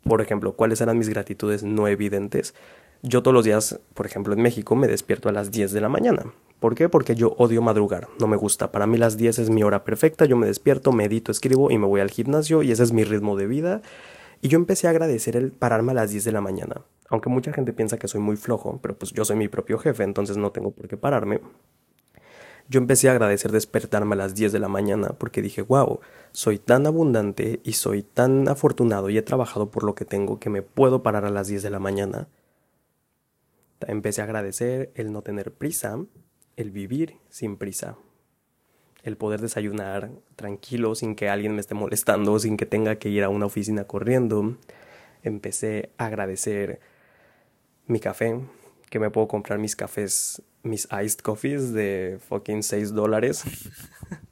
Por 0.03 0.22
ejemplo, 0.22 0.53
¿cuáles 0.53 0.79
eran 0.79 0.98
mis 0.98 1.10
gratitudes 1.10 1.63
no 1.63 1.89
evidentes? 1.89 2.55
Yo 3.03 3.22
todos 3.22 3.34
los 3.34 3.43
días, 3.43 3.81
por 3.93 4.05
ejemplo, 4.05 4.34
en 4.34 4.41
México 4.41 4.77
me 4.77 4.88
despierto 4.88 5.27
a 5.27 5.34
las 5.34 5.51
10 5.51 5.74
de 5.74 5.81
la 5.81 5.89
mañana. 5.89 6.31
¿Por 6.62 6.74
qué? 6.74 6.88
Porque 6.88 7.13
yo 7.13 7.36
odio 7.38 7.62
madrugar, 7.62 8.07
no 8.19 8.27
me 8.27 8.38
gusta. 8.38 8.72
Para 8.72 8.88
mí 8.88 8.98
las 8.98 9.17
10 9.17 9.39
es 9.39 9.50
mi 9.50 9.62
hora 9.62 9.84
perfecta, 9.84 10.24
yo 10.24 10.38
me 10.38 10.48
despierto, 10.48 10.93
medito, 10.93 11.34
escribo 11.34 11.69
y 11.69 11.77
me 11.77 11.86
voy 11.86 12.00
al 12.00 12.10
gimnasio 12.10 12.63
y 12.63 12.72
ese 12.72 12.84
es 12.84 12.93
mi 12.93 13.03
ritmo 13.03 13.36
de 13.36 13.48
vida. 13.48 13.81
Y 14.41 14.50
yo 14.50 14.58
empecé 14.58 14.88
a 14.88 14.91
agradecer 14.91 15.36
el 15.36 15.51
pararme 15.51 15.91
a 15.91 15.96
las 15.96 16.12
10 16.12 16.24
de 16.24 16.32
la 16.32 16.41
mañana. 16.41 16.82
Aunque 17.10 17.29
mucha 17.29 17.53
gente 17.53 17.74
piensa 17.74 17.98
que 17.98 18.08
soy 18.08 18.22
muy 18.22 18.36
flojo, 18.36 18.79
pero 18.82 18.98
pues 18.98 19.12
yo 19.12 19.25
soy 19.25 19.38
mi 19.38 19.48
propio 19.48 19.77
jefe, 19.79 20.03
entonces 20.03 20.38
no 20.38 20.51
tengo 20.51 20.72
por 20.72 20.88
qué 20.88 20.98
pararme. 20.98 21.39
Yo 22.70 22.79
empecé 22.79 23.08
a 23.08 23.12
agradecer 23.12 23.51
despertarme 23.51 24.15
a 24.15 24.17
las 24.17 24.36
10 24.36 24.51
de 24.51 24.60
la 24.60 24.67
mañana 24.67 25.15
porque 25.17 25.41
dije, 25.41 25.62
wow, 25.62 26.01
soy 26.34 26.60
tan 26.60 26.86
abundante 26.86 27.62
y 27.63 27.74
soy 27.74 28.03
tan 28.03 28.50
afortunado 28.50 29.09
y 29.09 29.18
he 29.18 29.22
trabajado 29.22 29.72
por 29.72 29.83
lo 29.83 29.96
que 29.96 30.03
tengo 30.03 30.40
que 30.40 30.50
me 30.50 30.61
puedo 30.61 31.01
parar 31.01 31.24
a 31.24 31.29
las 31.29 31.48
10 31.48 31.64
de 31.64 31.70
la 31.70 31.79
mañana. 31.79 32.27
Empecé 33.81 34.22
a 34.22 34.25
agradecer 34.25 34.92
el 34.96 35.14
no 35.14 35.22
tener 35.22 35.53
prisa, 35.53 35.98
el 36.57 36.72
vivir 36.72 37.18
sin 37.29 37.55
prisa, 37.55 37.96
el 39.03 39.18
poder 39.18 39.42
desayunar 39.42 40.12
tranquilo 40.36 40.96
sin 40.96 41.16
que 41.16 41.29
alguien 41.29 41.53
me 41.53 41.62
esté 41.62 41.74
molestando, 41.74 42.40
sin 42.40 42.57
que 42.57 42.66
tenga 42.66 42.96
que 42.98 43.10
ir 43.10 43.24
a 43.24 43.29
una 43.29 43.46
oficina 43.46 43.86
corriendo. 43.86 44.57
Empecé 45.24 45.92
a 45.98 46.05
agradecer 46.05 46.79
mi 47.88 48.00
café, 48.00 48.40
que 48.90 49.00
me 49.00 49.10
puedo 49.10 49.27
comprar 49.27 49.60
mis 49.60 49.75
cafés, 49.75 50.42
mis 50.64 50.88
iced 50.92 51.20
coffees 51.20 51.74
de 51.74 52.20
fucking 52.27 52.64
6 52.64 52.94
dólares. 52.94 53.44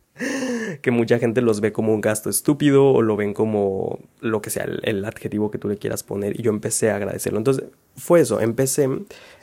que 0.81 0.91
mucha 0.91 1.19
gente 1.19 1.41
los 1.41 1.59
ve 1.59 1.71
como 1.71 1.93
un 1.93 2.01
gasto 2.01 2.29
estúpido 2.29 2.89
o 2.91 3.01
lo 3.01 3.17
ven 3.17 3.33
como 3.33 3.99
lo 4.21 4.41
que 4.41 4.49
sea 4.49 4.63
el, 4.63 5.03
adjetivo 5.03 5.51
que 5.51 5.57
tú 5.57 5.67
le 5.67 5.77
quieras 5.77 6.03
poner 6.03 6.39
y 6.39 6.43
yo 6.43 6.51
empecé 6.51 6.91
a 6.91 6.95
agradecerlo. 6.95 7.37
Entonces 7.37 7.65
fue 7.95 8.21
eso, 8.21 8.39
empecé, 8.39 8.87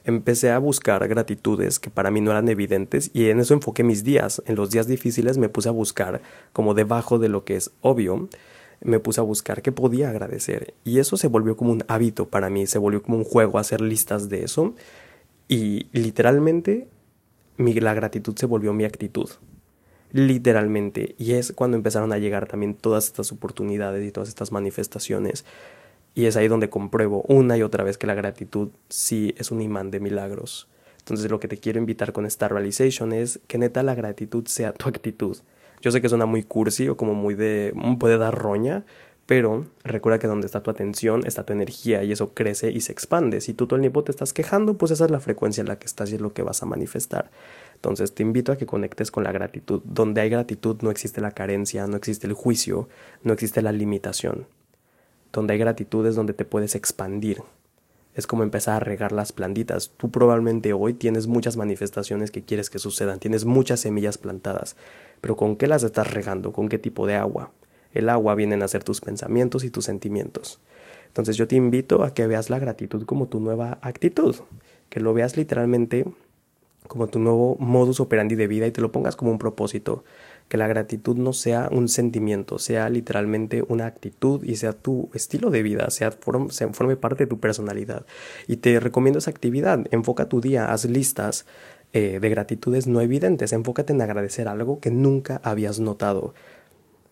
empecé 0.05 0.51
a 0.51 0.59
buscar 0.59 1.07
gratitudes 1.09 1.79
que 1.79 1.91
para 1.91 2.11
mí 2.11 2.21
no 2.21 2.31
eran 2.31 2.49
evidentes 2.49 3.11
y 3.13 3.29
en 3.29 3.41
eso 3.41 3.55
enfoqué 3.55 3.85
mis 3.85 4.05
días. 4.05 4.43
En 4.47 4.57
los 4.57 4.71
días 4.71 4.87
difíciles 4.87 5.39
me 5.39 5.49
puse 5.49 5.69
a 5.69 5.73
buscar 5.73 6.23
como 6.53 6.75
debajo 6.75 7.19
de 7.19 7.29
lo 7.29 7.45
que 7.45 7.57
es 7.57 7.71
obvio 7.81 8.29
me 8.85 8.99
puse 8.99 9.21
a 9.21 9.23
buscar 9.23 9.63
qué 9.63 9.71
podía 9.73 10.11
agradecer. 10.11 10.75
Y 10.85 10.99
eso 10.99 11.17
se 11.17 11.29
volvió 11.29 11.57
como 11.57 11.71
un 11.71 11.85
hábito 11.87 12.29
para 12.29 12.51
mí, 12.51 12.67
se 12.67 12.79
volvió 12.79 13.01
como 13.01 13.19
un 13.19 13.25
juego 13.25 13.59
hacer 13.59 13.81
listas 13.81 14.29
de 14.29 14.43
eso. 14.43 14.75
Y 15.47 15.87
literalmente 15.93 16.89
mi, 17.57 17.75
la 17.75 17.95
gratitud 17.95 18.35
se 18.37 18.47
volvió 18.47 18.73
mi 18.73 18.85
actitud. 18.85 19.29
Literalmente. 20.13 21.15
Y 21.19 21.33
es 21.33 21.53
cuando 21.53 21.77
empezaron 21.77 22.13
a 22.13 22.19
llegar 22.19 22.47
también 22.47 22.75
todas 22.75 23.07
estas 23.07 23.33
oportunidades 23.33 24.07
y 24.07 24.13
todas 24.13 24.29
estas 24.29 24.53
manifestaciones. 24.53 25.45
Y 26.15 26.27
es 26.27 26.37
ahí 26.37 26.49
donde 26.49 26.69
compruebo 26.69 27.25
una 27.29 27.57
y 27.57 27.63
otra 27.63 27.83
vez 27.83 27.97
que 27.97 28.07
la 28.07 28.15
gratitud 28.15 28.69
sí 28.91 29.35
es 29.39 29.51
un 29.51 29.63
imán 29.63 29.91
de 29.91 30.01
milagros. 30.01 30.69
Entonces 30.99 31.31
lo 31.31 31.41
que 31.41 31.49
te 31.49 31.57
quiero 31.57 31.79
invitar 31.79 32.13
con 32.13 32.27
esta 32.27 32.47
realization 32.49 33.13
es 33.13 33.41
que 33.47 33.59
neta 33.59 33.83
la 33.83 33.95
gratitud 33.95 34.47
sea 34.47 34.73
tu 34.73 34.89
actitud. 34.89 35.39
Yo 35.81 35.91
sé 35.91 36.01
que 36.01 36.09
suena 36.09 36.27
muy 36.27 36.43
cursi 36.45 36.89
o 36.89 36.97
como 36.97 37.15
muy 37.15 37.35
de... 37.35 37.73
Mm, 37.75 37.97
puede 37.97 38.19
dar 38.19 38.39
roña, 38.39 38.85
pero 39.27 39.67
recuerda 39.83 40.19
que 40.19 40.27
donde 40.27 40.47
está 40.47 40.63
tu 40.63 40.71
atención 40.71 41.27
está 41.27 41.45
tu 41.45 41.53
energía 41.53 42.05
y 42.05 42.13
eso 42.13 42.35
crece 42.35 42.71
y 42.71 42.83
se 42.83 42.93
expande. 42.93 43.41
Si 43.41 43.55
tú 43.55 43.67
todo 43.67 43.77
el 43.77 43.83
tiempo 43.83 44.05
te 44.05 44.13
estás 44.13 44.33
quejando, 44.33 44.75
pues 44.75 44.93
esa 44.93 45.07
es 45.07 45.11
la 45.11 45.21
frecuencia 45.21 45.63
en 45.63 45.69
la 45.69 45.79
que 45.79 45.87
estás 45.87 46.11
y 46.11 46.17
es 46.17 46.21
lo 46.21 46.35
que 46.35 46.43
vas 46.43 46.63
a 46.63 46.67
manifestar. 46.67 47.31
Entonces 47.83 48.15
te 48.15 48.23
invito 48.23 48.53
a 48.53 48.57
que 48.57 48.67
conectes 48.67 49.11
con 49.11 49.25
la 49.25 49.33
gratitud. 49.33 49.83
Donde 49.85 50.21
hay 50.21 50.31
gratitud 50.31 50.77
no 50.83 50.91
existe 50.91 51.21
la 51.21 51.33
carencia, 51.33 51.87
no 51.87 51.97
existe 51.97 52.27
el 52.27 52.33
juicio, 52.33 52.89
no 53.23 53.33
existe 53.33 53.61
la 53.61 53.73
limitación. 53.73 54.47
Donde 55.33 55.55
hay 55.55 55.59
gratitud 55.59 56.07
es 56.07 56.15
donde 56.15 56.33
te 56.33 56.45
puedes 56.45 56.75
expandir. 56.75 57.43
Es 58.15 58.27
como 58.27 58.43
empezar 58.43 58.77
a 58.77 58.85
regar 58.85 59.11
las 59.11 59.33
plantitas. 59.33 59.91
Tú 59.97 60.11
probablemente 60.11 60.73
hoy 60.75 60.95
tienes 60.95 61.27
muchas 61.27 61.57
manifestaciones 61.57 62.31
que 62.31 62.43
quieres 62.43 62.71
que 62.71 62.79
sucedan, 62.79 63.19
tienes 63.19 63.45
muchas 63.45 63.81
semillas 63.81 64.19
plantadas 64.19 64.77
pero 65.23 65.37
¿con 65.37 65.57
qué 65.57 65.69
las 65.69 65.85
estás 65.85 66.13
regando? 66.13 66.53
¿Con 66.53 66.69
qué 66.69 66.79
tipo 66.79 67.07
de 67.07 67.15
agua? 67.15 67.53
El 67.95 68.09
agua 68.09 68.35
vienen 68.35 68.63
a 68.63 68.69
ser 68.69 68.83
tus 68.83 69.01
pensamientos 69.01 69.63
y 69.63 69.71
tus 69.71 69.85
sentimientos. 69.85 70.59
Entonces 71.07 71.37
yo 71.37 71.47
te 71.47 71.55
invito 71.55 72.03
a 72.03 72.13
que 72.13 72.27
veas 72.27 72.51
la 72.51 72.59
gratitud 72.59 73.07
como 73.07 73.29
tu 73.29 73.39
nueva 73.39 73.79
actitud, 73.83 74.35
que 74.91 74.99
lo 74.99 75.15
veas 75.15 75.37
literalmente 75.37 76.07
como 76.89 77.07
tu 77.09 77.19
nuevo 77.19 77.57
modus 77.59 78.01
operandi 78.01 78.35
de 78.35 78.47
vida 78.47 78.67
y 78.67 78.71
te 78.73 78.81
lo 78.81 78.93
pongas 78.93 79.17
como 79.17 79.31
un 79.31 79.39
propósito, 79.39 80.05
que 80.49 80.57
la 80.57 80.67
gratitud 80.67 81.17
no 81.17 81.33
sea 81.33 81.69
un 81.71 81.89
sentimiento, 81.89 82.59
sea 82.59 82.91
literalmente 82.91 83.65
una 83.69 83.87
actitud 83.87 84.45
y 84.45 84.57
sea 84.57 84.73
tu 84.73 85.09
estilo 85.15 85.51
de 85.51 85.63
vida, 85.63 85.89
sea 85.91 86.11
forme 86.13 86.97
parte 86.97 87.25
de 87.25 87.29
tu 87.29 87.41
personalidad. 87.41 88.05
Y 88.47 88.57
te 88.57 88.79
recomiendo 88.81 89.19
esa 89.19 89.31
actividad, 89.31 89.87
enfoca 89.91 90.29
tu 90.29 90.41
día, 90.41 90.73
haz 90.73 90.85
listas 90.85 91.47
eh, 91.95 92.21
de 92.21 92.29
gratitudes 92.31 92.87
no 92.87 93.03
evidentes. 93.03 93.53
Enfócate 93.53 93.93
en 93.93 94.01
agradecer 94.01 94.49
algo 94.49 94.81
que 94.81 94.91
nunca 94.91 95.41
habías 95.45 95.79
notado. 95.79 96.33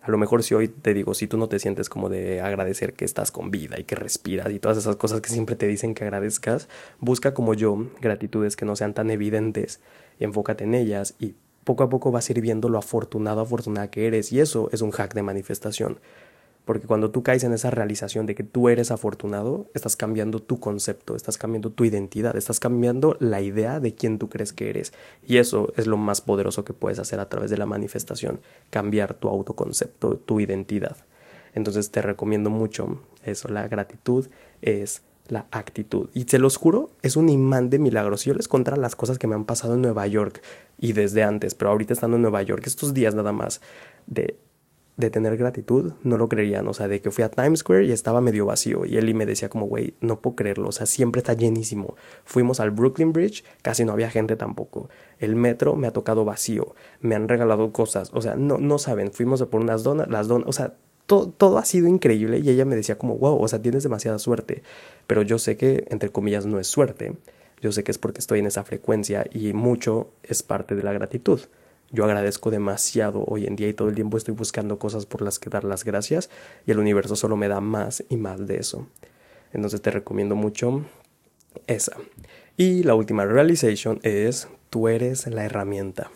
A 0.02 0.10
lo 0.10 0.16
mejor 0.16 0.42
si 0.42 0.54
hoy 0.54 0.68
te 0.68 0.94
digo, 0.94 1.14
si 1.14 1.26
tú 1.26 1.36
no 1.36 1.48
te 1.48 1.58
sientes 1.58 1.88
como 1.88 2.08
de 2.08 2.40
agradecer 2.40 2.94
que 2.94 3.04
estás 3.04 3.30
con 3.30 3.50
vida 3.50 3.78
y 3.78 3.84
que 3.84 3.96
respiras 3.96 4.50
y 4.50 4.58
todas 4.58 4.78
esas 4.78 4.96
cosas 4.96 5.20
que 5.20 5.28
siempre 5.28 5.56
te 5.56 5.66
dicen 5.66 5.94
que 5.94 6.04
agradezcas, 6.04 6.68
busca 7.00 7.34
como 7.34 7.54
yo 7.54 7.86
gratitudes 8.00 8.56
que 8.56 8.64
no 8.64 8.76
sean 8.76 8.94
tan 8.94 9.10
evidentes 9.10 9.80
enfócate 10.20 10.64
en 10.64 10.74
ellas 10.74 11.14
y 11.18 11.34
poco 11.64 11.82
a 11.82 11.88
poco 11.88 12.10
vas 12.10 12.28
a 12.28 12.32
ir 12.32 12.40
viendo 12.40 12.68
lo 12.68 12.78
afortunado, 12.78 13.40
afortunada 13.40 13.90
que 13.90 14.06
eres 14.06 14.32
y 14.32 14.40
eso 14.40 14.68
es 14.72 14.82
un 14.82 14.90
hack 14.90 15.14
de 15.14 15.22
manifestación. 15.22 15.98
Porque 16.64 16.86
cuando 16.86 17.10
tú 17.10 17.22
caes 17.22 17.42
en 17.44 17.52
esa 17.52 17.70
realización 17.70 18.26
de 18.26 18.34
que 18.34 18.44
tú 18.44 18.68
eres 18.68 18.90
afortunado, 18.90 19.66
estás 19.74 19.96
cambiando 19.96 20.40
tu 20.40 20.60
concepto, 20.60 21.16
estás 21.16 21.38
cambiando 21.38 21.70
tu 21.70 21.84
identidad, 21.84 22.36
estás 22.36 22.60
cambiando 22.60 23.16
la 23.18 23.40
idea 23.40 23.80
de 23.80 23.94
quién 23.94 24.18
tú 24.18 24.28
crees 24.28 24.52
que 24.52 24.70
eres. 24.70 24.92
Y 25.26 25.38
eso 25.38 25.72
es 25.76 25.86
lo 25.86 25.96
más 25.96 26.20
poderoso 26.20 26.64
que 26.64 26.72
puedes 26.72 26.98
hacer 26.98 27.18
a 27.18 27.28
través 27.28 27.50
de 27.50 27.58
la 27.58 27.66
manifestación, 27.66 28.40
cambiar 28.70 29.14
tu 29.14 29.28
autoconcepto, 29.28 30.16
tu 30.16 30.40
identidad. 30.40 30.96
Entonces 31.54 31.90
te 31.90 32.02
recomiendo 32.02 32.50
mucho 32.50 33.00
eso, 33.24 33.48
la 33.48 33.66
gratitud 33.66 34.28
es 34.62 35.02
la 35.28 35.46
actitud. 35.50 36.10
Y 36.12 36.24
se 36.24 36.38
los 36.38 36.56
juro, 36.56 36.90
es 37.02 37.16
un 37.16 37.28
imán 37.28 37.70
de 37.70 37.78
milagros. 37.78 38.24
Yo 38.24 38.34
les 38.34 38.48
contaré 38.48 38.76
las 38.76 38.96
cosas 38.96 39.18
que 39.18 39.26
me 39.26 39.34
han 39.34 39.44
pasado 39.44 39.74
en 39.74 39.82
Nueva 39.82 40.06
York 40.06 40.42
y 40.78 40.92
desde 40.92 41.22
antes, 41.22 41.54
pero 41.54 41.70
ahorita 41.70 41.92
estando 41.92 42.16
en 42.16 42.22
Nueva 42.22 42.42
York, 42.42 42.66
estos 42.66 42.94
días 42.94 43.14
nada 43.14 43.32
más 43.32 43.60
de, 44.06 44.36
de 45.00 45.10
tener 45.10 45.36
gratitud, 45.36 45.92
no 46.02 46.16
lo 46.18 46.28
creerían. 46.28 46.68
O 46.68 46.74
sea, 46.74 46.88
de 46.88 47.00
que 47.00 47.10
fui 47.10 47.24
a 47.24 47.30
Times 47.30 47.60
Square 47.60 47.86
y 47.86 47.92
estaba 47.92 48.20
medio 48.20 48.46
vacío. 48.46 48.84
Y 48.84 48.96
él 48.96 49.12
me 49.14 49.26
decía 49.26 49.48
como, 49.48 49.66
güey, 49.66 49.94
no 50.00 50.20
puedo 50.20 50.36
creerlo. 50.36 50.68
O 50.68 50.72
sea, 50.72 50.86
siempre 50.86 51.20
está 51.20 51.32
llenísimo. 51.32 51.96
Fuimos 52.24 52.60
al 52.60 52.70
Brooklyn 52.70 53.12
Bridge, 53.12 53.44
casi 53.62 53.84
no 53.84 53.92
había 53.92 54.10
gente 54.10 54.36
tampoco. 54.36 54.88
El 55.18 55.34
metro 55.36 55.74
me 55.74 55.86
ha 55.86 55.92
tocado 55.92 56.24
vacío. 56.24 56.74
Me 57.00 57.14
han 57.14 57.28
regalado 57.28 57.72
cosas. 57.72 58.10
O 58.14 58.20
sea, 58.20 58.36
no, 58.36 58.58
no 58.58 58.78
saben. 58.78 59.12
Fuimos 59.12 59.42
a 59.42 59.46
por 59.46 59.60
unas 59.60 59.82
donas, 59.82 60.08
las 60.08 60.28
donas, 60.28 60.48
o 60.48 60.52
sea, 60.52 60.74
todo, 61.06 61.58
ha 61.58 61.64
sido 61.64 61.88
increíble 61.88 62.38
y 62.38 62.48
ella 62.50 62.64
me 62.64 62.76
decía 62.76 62.96
como, 62.96 63.16
wow, 63.18 63.42
o 63.42 63.48
sea, 63.48 63.60
tienes 63.60 63.82
demasiada 63.82 64.20
suerte, 64.20 64.62
pero 65.08 65.22
yo 65.22 65.38
sé 65.38 65.56
que, 65.56 65.84
entre 65.90 66.10
comillas, 66.10 66.46
no 66.46 66.60
es 66.60 66.68
suerte, 66.68 67.14
yo 67.60 67.72
sé 67.72 67.82
que 67.82 67.90
es 67.90 67.98
porque 67.98 68.20
estoy 68.20 68.38
en 68.38 68.46
esa 68.46 68.62
frecuencia 68.62 69.26
y 69.32 69.52
mucho 69.52 70.12
es 70.22 70.44
parte 70.44 70.76
de 70.76 70.84
la 70.84 70.92
gratitud. 70.92 71.40
Yo 71.92 72.04
agradezco 72.04 72.50
demasiado 72.50 73.24
hoy 73.26 73.46
en 73.46 73.56
día 73.56 73.68
y 73.68 73.74
todo 73.74 73.88
el 73.88 73.96
tiempo 73.96 74.16
estoy 74.16 74.34
buscando 74.34 74.78
cosas 74.78 75.06
por 75.06 75.22
las 75.22 75.40
que 75.40 75.50
dar 75.50 75.64
las 75.64 75.84
gracias 75.84 76.30
y 76.64 76.70
el 76.70 76.78
universo 76.78 77.16
solo 77.16 77.36
me 77.36 77.48
da 77.48 77.60
más 77.60 78.04
y 78.08 78.16
más 78.16 78.46
de 78.46 78.58
eso. 78.58 78.86
Entonces 79.52 79.82
te 79.82 79.90
recomiendo 79.90 80.36
mucho 80.36 80.84
esa. 81.66 81.96
Y 82.56 82.84
la 82.84 82.94
última 82.94 83.24
realization 83.24 83.98
es 84.02 84.48
tú 84.70 84.86
eres 84.86 85.26
la 85.26 85.44
herramienta. 85.44 86.10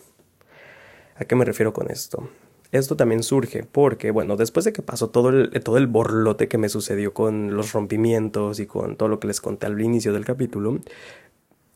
¿A 1.17 1.25
qué 1.25 1.35
me 1.35 1.43
refiero 1.43 1.73
con 1.73 1.91
esto? 1.91 2.29
Esto 2.71 2.95
también 2.95 3.23
surge 3.23 3.63
porque, 3.63 4.11
bueno, 4.11 4.35
después 4.35 4.65
de 4.65 4.73
que 4.73 4.81
pasó 4.81 5.09
todo 5.09 5.29
el, 5.29 5.49
todo 5.63 5.77
el 5.77 5.87
borlote 5.87 6.47
que 6.47 6.57
me 6.57 6.67
sucedió 6.67 7.13
con 7.13 7.55
los 7.55 7.71
rompimientos 7.73 8.59
y 8.59 8.65
con 8.65 8.97
todo 8.97 9.07
lo 9.07 9.19
que 9.19 9.27
les 9.27 9.39
conté 9.39 9.67
al 9.67 9.79
inicio 9.79 10.11
del 10.13 10.25
capítulo, 10.25 10.79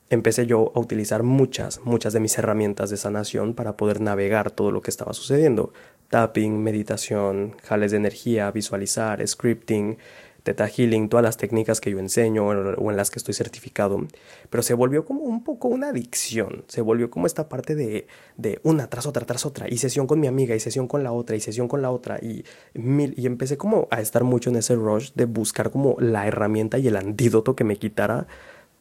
empecé 0.09 0.45
yo 0.45 0.71
a 0.75 0.79
utilizar 0.79 1.23
muchas, 1.23 1.81
muchas 1.83 2.13
de 2.13 2.19
mis 2.19 2.37
herramientas 2.37 2.89
de 2.89 2.97
sanación 2.97 3.53
para 3.53 3.77
poder 3.77 4.01
navegar 4.01 4.51
todo 4.51 4.71
lo 4.71 4.81
que 4.81 4.91
estaba 4.91 5.13
sucediendo. 5.13 5.71
Tapping, 6.09 6.63
meditación, 6.63 7.55
jales 7.63 7.91
de 7.91 7.97
energía, 7.97 8.49
visualizar, 8.51 9.25
scripting, 9.27 9.97
Theta 10.43 10.67
Healing, 10.67 11.09
todas 11.09 11.23
las 11.23 11.37
técnicas 11.37 11.81
que 11.81 11.91
yo 11.91 11.99
enseño 11.99 12.47
o 12.47 12.91
en 12.91 12.97
las 12.97 13.11
que 13.11 13.19
estoy 13.19 13.33
certificado, 13.33 14.07
pero 14.49 14.63
se 14.63 14.73
volvió 14.73 15.05
como 15.05 15.21
un 15.21 15.43
poco 15.43 15.67
una 15.67 15.89
adicción, 15.89 16.63
se 16.67 16.81
volvió 16.81 17.09
como 17.09 17.27
esta 17.27 17.49
parte 17.49 17.75
de, 17.75 18.07
de 18.37 18.59
una 18.63 18.89
tras 18.89 19.05
otra, 19.05 19.25
tras 19.25 19.45
otra, 19.45 19.67
y 19.69 19.77
sesión 19.77 20.07
con 20.07 20.19
mi 20.19 20.27
amiga, 20.27 20.55
y 20.55 20.59
sesión 20.59 20.87
con 20.87 21.03
la 21.03 21.11
otra, 21.11 21.35
y 21.35 21.39
sesión 21.39 21.67
con 21.67 21.81
la 21.81 21.91
otra, 21.91 22.19
y, 22.19 22.45
mil, 22.73 23.13
y 23.17 23.25
empecé 23.25 23.57
como 23.57 23.87
a 23.91 24.01
estar 24.01 24.23
mucho 24.23 24.49
en 24.49 24.55
ese 24.55 24.75
rush 24.75 25.11
de 25.13 25.25
buscar 25.25 25.71
como 25.71 25.97
la 25.99 26.25
herramienta 26.25 26.77
y 26.79 26.87
el 26.87 26.95
antídoto 26.95 27.55
que 27.55 27.63
me 27.63 27.75
quitara 27.75 28.27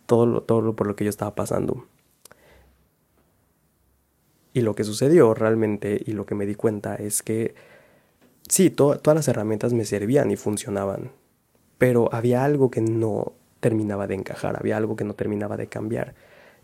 todo 0.09 0.25
lo, 0.25 0.43
todo 0.43 0.75
por 0.75 0.87
lo 0.87 0.97
que 0.97 1.05
yo 1.05 1.11
estaba 1.11 1.35
pasando. 1.35 1.85
Y 4.55 4.63
lo 4.63 4.75
que 4.75 4.83
sucedió 4.83 5.35
realmente 5.35 6.03
y 6.05 6.13
lo 6.13 6.25
que 6.25 6.35
me 6.35 6.47
di 6.47 6.55
cuenta 6.55 6.97
es 6.97 7.23
que 7.23 7.55
sí, 8.49 8.71
todas 8.71 9.15
las 9.15 9.29
herramientas 9.29 9.75
me 9.75 9.85
servían 9.85 10.31
y 10.31 10.37
funcionaban, 10.37 11.13
pero 11.77 12.09
había 12.11 12.43
algo 12.43 12.71
que 12.71 12.81
no 12.81 13.35
terminaba 13.61 14.07
de 14.07 14.15
encajar, 14.15 14.57
había 14.59 14.79
algo 14.79 14.97
que 14.97 15.05
no 15.05 15.15
terminaba 15.15 15.59
de 15.59 15.67
cambiar. 15.67 16.15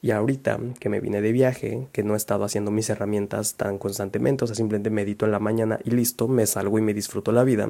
Y 0.01 0.11
ahorita 0.11 0.59
que 0.81 0.89
me 0.89 1.01
vine 1.01 1.21
de 1.21 1.33
viaje, 1.33 1.89
que 1.93 2.03
no 2.03 2.15
he 2.15 2.17
estado 2.17 2.45
haciendo 2.45 2.71
mis 2.71 2.89
herramientas 2.89 3.57
tan 3.57 3.79
constantemente, 3.79 4.45
o 4.45 4.47
sea, 4.47 4.57
simplemente 4.57 4.89
medito 4.89 5.27
en 5.27 5.33
la 5.33 5.39
mañana 5.39 5.79
y 5.85 5.91
listo, 5.91 6.29
me 6.29 6.47
salgo 6.47 6.79
y 6.79 6.83
me 6.83 6.95
disfruto 6.95 7.31
la 7.31 7.45
vida, 7.45 7.69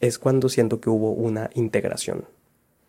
es 0.00 0.18
cuando 0.18 0.48
siento 0.48 0.80
que 0.80 0.90
hubo 0.90 1.12
una 1.12 1.50
integración. 1.54 2.26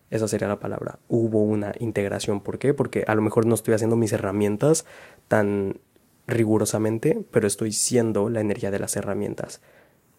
Esa 0.10 0.28
sería 0.28 0.48
la 0.48 0.60
palabra. 0.60 1.00
Hubo 1.08 1.44
una 1.44 1.74
integración. 1.80 2.42
¿Por 2.42 2.60
qué? 2.60 2.74
Porque 2.74 3.04
a 3.08 3.16
lo 3.16 3.22
mejor 3.22 3.46
no 3.46 3.56
estoy 3.56 3.74
haciendo 3.74 3.96
mis 3.96 4.14
herramientas 4.14 4.86
tan 5.28 5.80
rigurosamente, 6.28 7.26
pero 7.32 7.48
estoy 7.48 7.72
siendo 7.72 8.30
la 8.30 8.42
energía 8.42 8.72
de 8.72 8.80
las 8.80 8.96
herramientas 8.96 9.62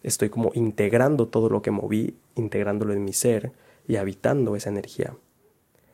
estoy 0.03 0.31
como 0.31 0.51
integrando 0.55 1.29
todo 1.29 1.49
lo 1.49 1.63
que 1.63 1.71
moví, 1.71 2.17
integrándolo 2.35 2.93
en 2.93 3.05
mi 3.05 3.13
ser 3.13 3.53
y 3.87 3.97
habitando 3.97 4.57
esa 4.57 4.71
energía. 4.71 5.17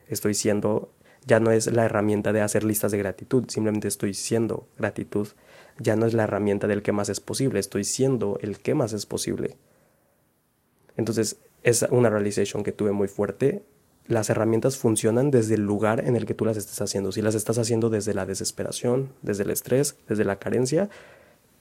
Estoy 0.09 0.35
siendo, 0.35 0.93
ya 1.27 1.41
no 1.41 1.51
es 1.51 1.67
la 1.73 1.85
herramienta 1.85 2.33
de 2.33 2.41
hacer 2.41 2.65
listas 2.65 2.93
de 2.93 2.99
gratitud, 2.99 3.45
simplemente 3.49 3.89
estoy 3.89 4.15
siendo 4.15 4.69
gratitud. 4.79 5.29
Ya 5.79 5.97
no 5.97 6.07
es 6.07 6.15
la 6.15 6.25
herramienta 6.25 6.67
del 6.67 6.83
que 6.83 6.93
más 6.93 7.09
es 7.09 7.21
posible, 7.21 7.61
estoy 7.61 7.85
siendo 7.85 8.39
el 8.43 8.59
que 8.59 8.75
más 8.75 8.93
es 8.93 9.07
posible. 9.07 9.57
Entonces, 10.97 11.39
es 11.63 11.85
una 11.91 12.11
realization 12.11 12.63
que 12.63 12.73
tuve 12.73 12.93
muy 12.93 13.09
fuerte. 13.09 13.65
Las 14.07 14.29
herramientas 14.29 14.77
funcionan 14.77 15.31
desde 15.31 15.55
el 15.55 15.63
lugar 15.63 16.07
en 16.07 16.15
el 16.15 16.27
que 16.27 16.35
tú 16.35 16.45
las 16.45 16.59
estés 16.59 16.81
haciendo. 16.83 17.11
Si 17.11 17.23
las 17.23 17.35
estás 17.35 17.57
haciendo 17.57 17.89
desde 17.89 18.13
la 18.13 18.27
desesperación, 18.27 19.13
desde 19.23 19.45
el 19.45 19.51
estrés, 19.51 19.97
desde 20.07 20.25
la 20.25 20.39
carencia, 20.39 20.91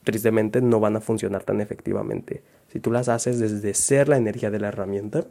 tristemente 0.04 0.62
no 0.62 0.82
van 0.82 0.98
a 0.98 1.02
funcionar 1.02 1.44
tan 1.44 1.62
efectivamente. 1.62 2.44
Si 2.68 2.80
tú 2.80 2.92
las 2.92 3.08
haces 3.08 3.40
desde 3.40 3.74
ser 3.74 4.10
la 4.10 4.18
energía 4.18 4.52
de 4.52 4.60
la 4.60 4.68
herramienta, 4.68 5.26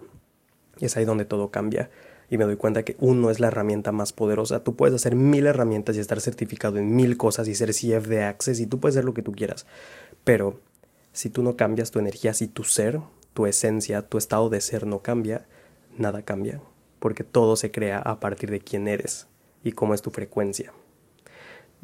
es 0.80 0.96
ahí 0.96 1.04
donde 1.04 1.26
todo 1.26 1.50
cambia. 1.50 1.90
Y 2.30 2.38
me 2.38 2.44
doy 2.44 2.56
cuenta 2.56 2.82
que 2.82 2.96
uno 2.98 3.30
es 3.30 3.40
la 3.40 3.48
herramienta 3.48 3.92
más 3.92 4.14
poderosa. 4.14 4.64
Tú 4.64 4.74
puedes 4.74 4.94
hacer 4.94 5.14
mil 5.14 5.46
herramientas 5.46 5.96
y 5.96 6.00
estar 6.00 6.18
certificado 6.20 6.78
en 6.78 6.96
mil 6.96 7.18
cosas 7.18 7.46
y 7.46 7.54
ser 7.54 7.72
CF 7.72 8.08
de 8.08 8.24
Access 8.24 8.58
y 8.58 8.66
tú 8.66 8.80
puedes 8.80 8.96
hacer 8.96 9.04
lo 9.04 9.12
que 9.12 9.22
tú 9.22 9.32
quieras. 9.32 9.66
Pero 10.24 10.60
si 11.12 11.28
tú 11.28 11.42
no 11.42 11.56
cambias 11.56 11.90
tu 11.90 11.98
energía, 11.98 12.32
si 12.32 12.48
tu 12.48 12.64
ser, 12.64 13.00
tu 13.34 13.44
esencia, 13.44 14.00
tu 14.00 14.16
estado 14.16 14.48
de 14.48 14.62
ser 14.62 14.86
no 14.86 15.00
cambia, 15.00 15.44
nada 15.98 16.22
cambia. 16.22 16.62
Porque 17.02 17.24
todo 17.24 17.56
se 17.56 17.72
crea 17.72 17.98
a 17.98 18.20
partir 18.20 18.48
de 18.52 18.60
quién 18.60 18.86
eres 18.86 19.26
y 19.64 19.72
cómo 19.72 19.92
es 19.92 20.02
tu 20.02 20.12
frecuencia. 20.12 20.72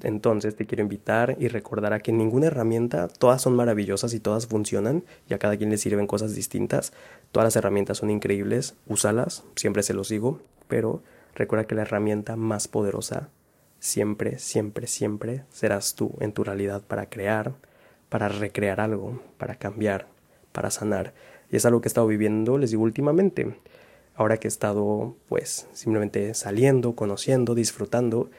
Entonces 0.05 0.55
te 0.55 0.65
quiero 0.65 0.83
invitar 0.83 1.37
y 1.41 1.49
recordar 1.49 1.93
a 1.93 1.99
que 1.99 2.13
ninguna 2.13 2.47
herramienta, 2.47 3.09
todas 3.09 3.43
son 3.43 3.57
maravillosas 3.57 4.15
y 4.15 4.21
todas 4.21 4.47
funcionan 4.47 5.03
y 5.29 5.35
a 5.35 5.39
cada 5.39 5.57
quien 5.57 5.71
le 5.71 5.77
sirven 5.79 6.07
cosas 6.07 6.37
distintas. 6.37 6.93
Todas 7.33 7.49
las 7.49 7.57
herramientas 7.57 7.99
son 7.99 8.11
increíbles, 8.11 8.77
úsalas, 8.87 9.43
siempre 9.57 9.83
se 9.83 9.95
los 9.95 10.09
digo, 10.09 10.41
pero 10.69 11.03
recuerda 11.35 11.67
que 11.67 11.75
la 11.75 11.83
herramienta 11.83 12.37
más 12.37 12.69
poderosa 12.69 13.29
siempre, 13.81 14.39
siempre, 14.39 14.87
siempre 14.87 15.43
serás 15.51 15.97
tú 15.97 16.13
en 16.21 16.33
tu 16.33 16.45
realidad 16.45 16.83
para 16.87 17.07
crear, 17.11 17.55
para 18.09 18.29
recrear 18.29 18.81
algo, 18.81 19.21
para 19.37 19.57
cambiar, 19.57 20.07
para 20.53 20.71
sanar. 20.71 21.13
Y 21.51 21.57
es 21.57 21.67
algo 21.67 21.81
que 21.81 21.89
he 21.89 21.91
estado 21.91 22.07
viviendo, 22.07 22.57
les 22.57 22.71
digo, 22.71 22.85
últimamente. 22.85 23.57
Ahora 24.19 24.39
que 24.39 24.49
he 24.49 24.51
estado, 24.51 25.15
pues, 25.29 25.69
simplemente 25.73 26.35
saliendo, 26.35 26.97
conociendo, 26.97 27.55
disfrutando, 27.55 28.31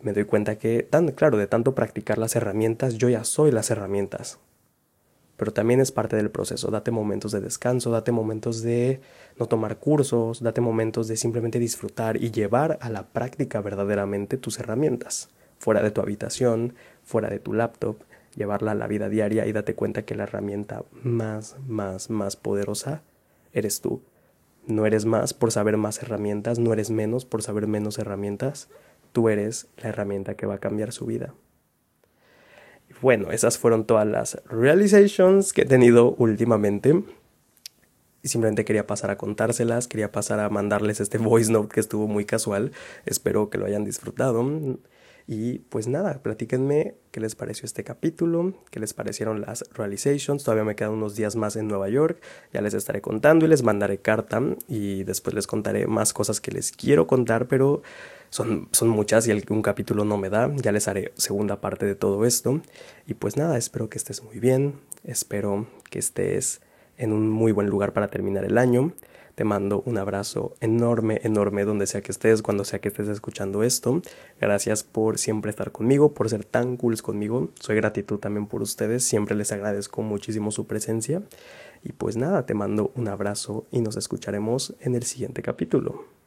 me 0.00 0.12
doy 0.12 0.24
cuenta 0.24 0.58
que, 0.58 0.82
tan, 0.82 1.12
claro, 1.12 1.38
de 1.38 1.46
tanto 1.46 1.76
practicar 1.76 2.18
las 2.18 2.34
herramientas, 2.34 2.94
yo 2.94 3.08
ya 3.08 3.22
soy 3.22 3.52
las 3.52 3.70
herramientas. 3.70 4.40
Pero 5.36 5.52
también 5.52 5.78
es 5.78 5.92
parte 5.92 6.16
del 6.16 6.32
proceso. 6.32 6.72
Date 6.72 6.90
momentos 6.90 7.30
de 7.30 7.40
descanso, 7.40 7.92
date 7.92 8.10
momentos 8.10 8.62
de 8.62 9.00
no 9.38 9.46
tomar 9.46 9.76
cursos, 9.76 10.42
date 10.42 10.60
momentos 10.60 11.06
de 11.06 11.16
simplemente 11.16 11.60
disfrutar 11.60 12.16
y 12.16 12.32
llevar 12.32 12.78
a 12.80 12.90
la 12.90 13.06
práctica 13.06 13.60
verdaderamente 13.60 14.38
tus 14.38 14.58
herramientas. 14.58 15.28
Fuera 15.60 15.84
de 15.84 15.92
tu 15.92 16.00
habitación, 16.00 16.74
fuera 17.04 17.30
de 17.30 17.38
tu 17.38 17.52
laptop, 17.52 17.94
llevarla 18.34 18.72
a 18.72 18.74
la 18.74 18.88
vida 18.88 19.08
diaria 19.08 19.46
y 19.46 19.52
date 19.52 19.76
cuenta 19.76 20.02
que 20.02 20.16
la 20.16 20.24
herramienta 20.24 20.82
más, 21.04 21.54
más, 21.68 22.10
más 22.10 22.34
poderosa 22.34 23.02
eres 23.52 23.80
tú. 23.80 24.02
No 24.66 24.86
eres 24.86 25.04
más 25.04 25.34
por 25.34 25.50
saber 25.52 25.76
más 25.76 26.02
herramientas, 26.02 26.58
no 26.58 26.72
eres 26.72 26.90
menos 26.90 27.24
por 27.24 27.42
saber 27.42 27.66
menos 27.66 27.98
herramientas 27.98 28.68
tú 29.12 29.28
eres 29.28 29.68
la 29.76 29.90
herramienta 29.90 30.34
que 30.34 30.46
va 30.46 30.54
a 30.54 30.58
cambiar 30.58 30.92
su 30.92 31.06
vida. 31.06 31.34
Bueno, 33.00 33.30
esas 33.30 33.58
fueron 33.58 33.86
todas 33.86 34.06
las 34.06 34.42
realizations 34.46 35.52
que 35.52 35.62
he 35.62 35.66
tenido 35.66 36.14
últimamente. 36.18 37.02
Y 38.22 38.28
simplemente 38.28 38.64
quería 38.64 38.86
pasar 38.86 39.10
a 39.10 39.18
contárselas, 39.18 39.88
quería 39.88 40.12
pasar 40.12 40.38
a 40.38 40.48
mandarles 40.48 41.00
este 41.00 41.18
voice 41.18 41.50
note 41.50 41.74
que 41.74 41.80
estuvo 41.80 42.06
muy 42.06 42.24
casual. 42.24 42.72
Espero 43.04 43.50
que 43.50 43.58
lo 43.58 43.66
hayan 43.66 43.84
disfrutado. 43.84 44.44
Y 45.26 45.60
pues 45.60 45.88
nada, 45.88 46.22
platíquenme 46.22 46.94
qué 47.10 47.20
les 47.20 47.34
pareció 47.34 47.66
este 47.66 47.84
capítulo, 47.84 48.54
qué 48.70 48.80
les 48.80 48.94
parecieron 48.94 49.40
las 49.40 49.64
realizations. 49.72 50.44
Todavía 50.44 50.64
me 50.64 50.74
quedan 50.74 50.92
unos 50.92 51.14
días 51.14 51.36
más 51.36 51.56
en 51.56 51.68
Nueva 51.68 51.88
York, 51.88 52.20
ya 52.52 52.60
les 52.60 52.74
estaré 52.74 53.00
contando 53.00 53.46
y 53.46 53.48
les 53.48 53.62
mandaré 53.62 53.98
carta 53.98 54.42
y 54.68 55.04
después 55.04 55.34
les 55.34 55.46
contaré 55.46 55.86
más 55.86 56.12
cosas 56.12 56.40
que 56.40 56.50
les 56.50 56.72
quiero 56.72 57.06
contar, 57.06 57.46
pero 57.46 57.82
son, 58.30 58.68
son 58.72 58.88
muchas 58.88 59.28
y 59.28 59.30
el, 59.30 59.44
un 59.50 59.62
capítulo 59.62 60.04
no 60.04 60.16
me 60.16 60.30
da. 60.30 60.50
Ya 60.56 60.72
les 60.72 60.88
haré 60.88 61.12
segunda 61.16 61.60
parte 61.60 61.86
de 61.86 61.94
todo 61.94 62.24
esto. 62.24 62.60
Y 63.06 63.14
pues 63.14 63.36
nada, 63.36 63.58
espero 63.58 63.88
que 63.88 63.98
estés 63.98 64.22
muy 64.22 64.38
bien, 64.38 64.80
espero 65.04 65.66
que 65.90 65.98
estés 65.98 66.62
en 66.96 67.12
un 67.12 67.28
muy 67.28 67.52
buen 67.52 67.68
lugar 67.68 67.92
para 67.92 68.08
terminar 68.08 68.44
el 68.44 68.58
año. 68.58 68.92
Te 69.34 69.44
mando 69.44 69.82
un 69.86 69.98
abrazo 69.98 70.54
enorme, 70.60 71.20
enorme 71.24 71.64
donde 71.64 71.86
sea 71.86 72.02
que 72.02 72.12
estés, 72.12 72.42
cuando 72.42 72.64
sea 72.64 72.80
que 72.80 72.88
estés 72.88 73.08
escuchando 73.08 73.62
esto. 73.62 74.02
Gracias 74.40 74.84
por 74.84 75.18
siempre 75.18 75.50
estar 75.50 75.72
conmigo, 75.72 76.12
por 76.12 76.28
ser 76.28 76.44
tan 76.44 76.76
cool 76.76 77.00
conmigo. 77.00 77.48
Soy 77.58 77.76
gratitud 77.76 78.18
también 78.18 78.46
por 78.46 78.60
ustedes, 78.60 79.04
siempre 79.04 79.34
les 79.34 79.52
agradezco 79.52 80.02
muchísimo 80.02 80.50
su 80.50 80.66
presencia. 80.66 81.22
Y 81.82 81.92
pues 81.92 82.16
nada, 82.16 82.46
te 82.46 82.54
mando 82.54 82.92
un 82.94 83.08
abrazo 83.08 83.66
y 83.70 83.80
nos 83.80 83.96
escucharemos 83.96 84.74
en 84.80 84.94
el 84.94 85.02
siguiente 85.04 85.42
capítulo. 85.42 86.21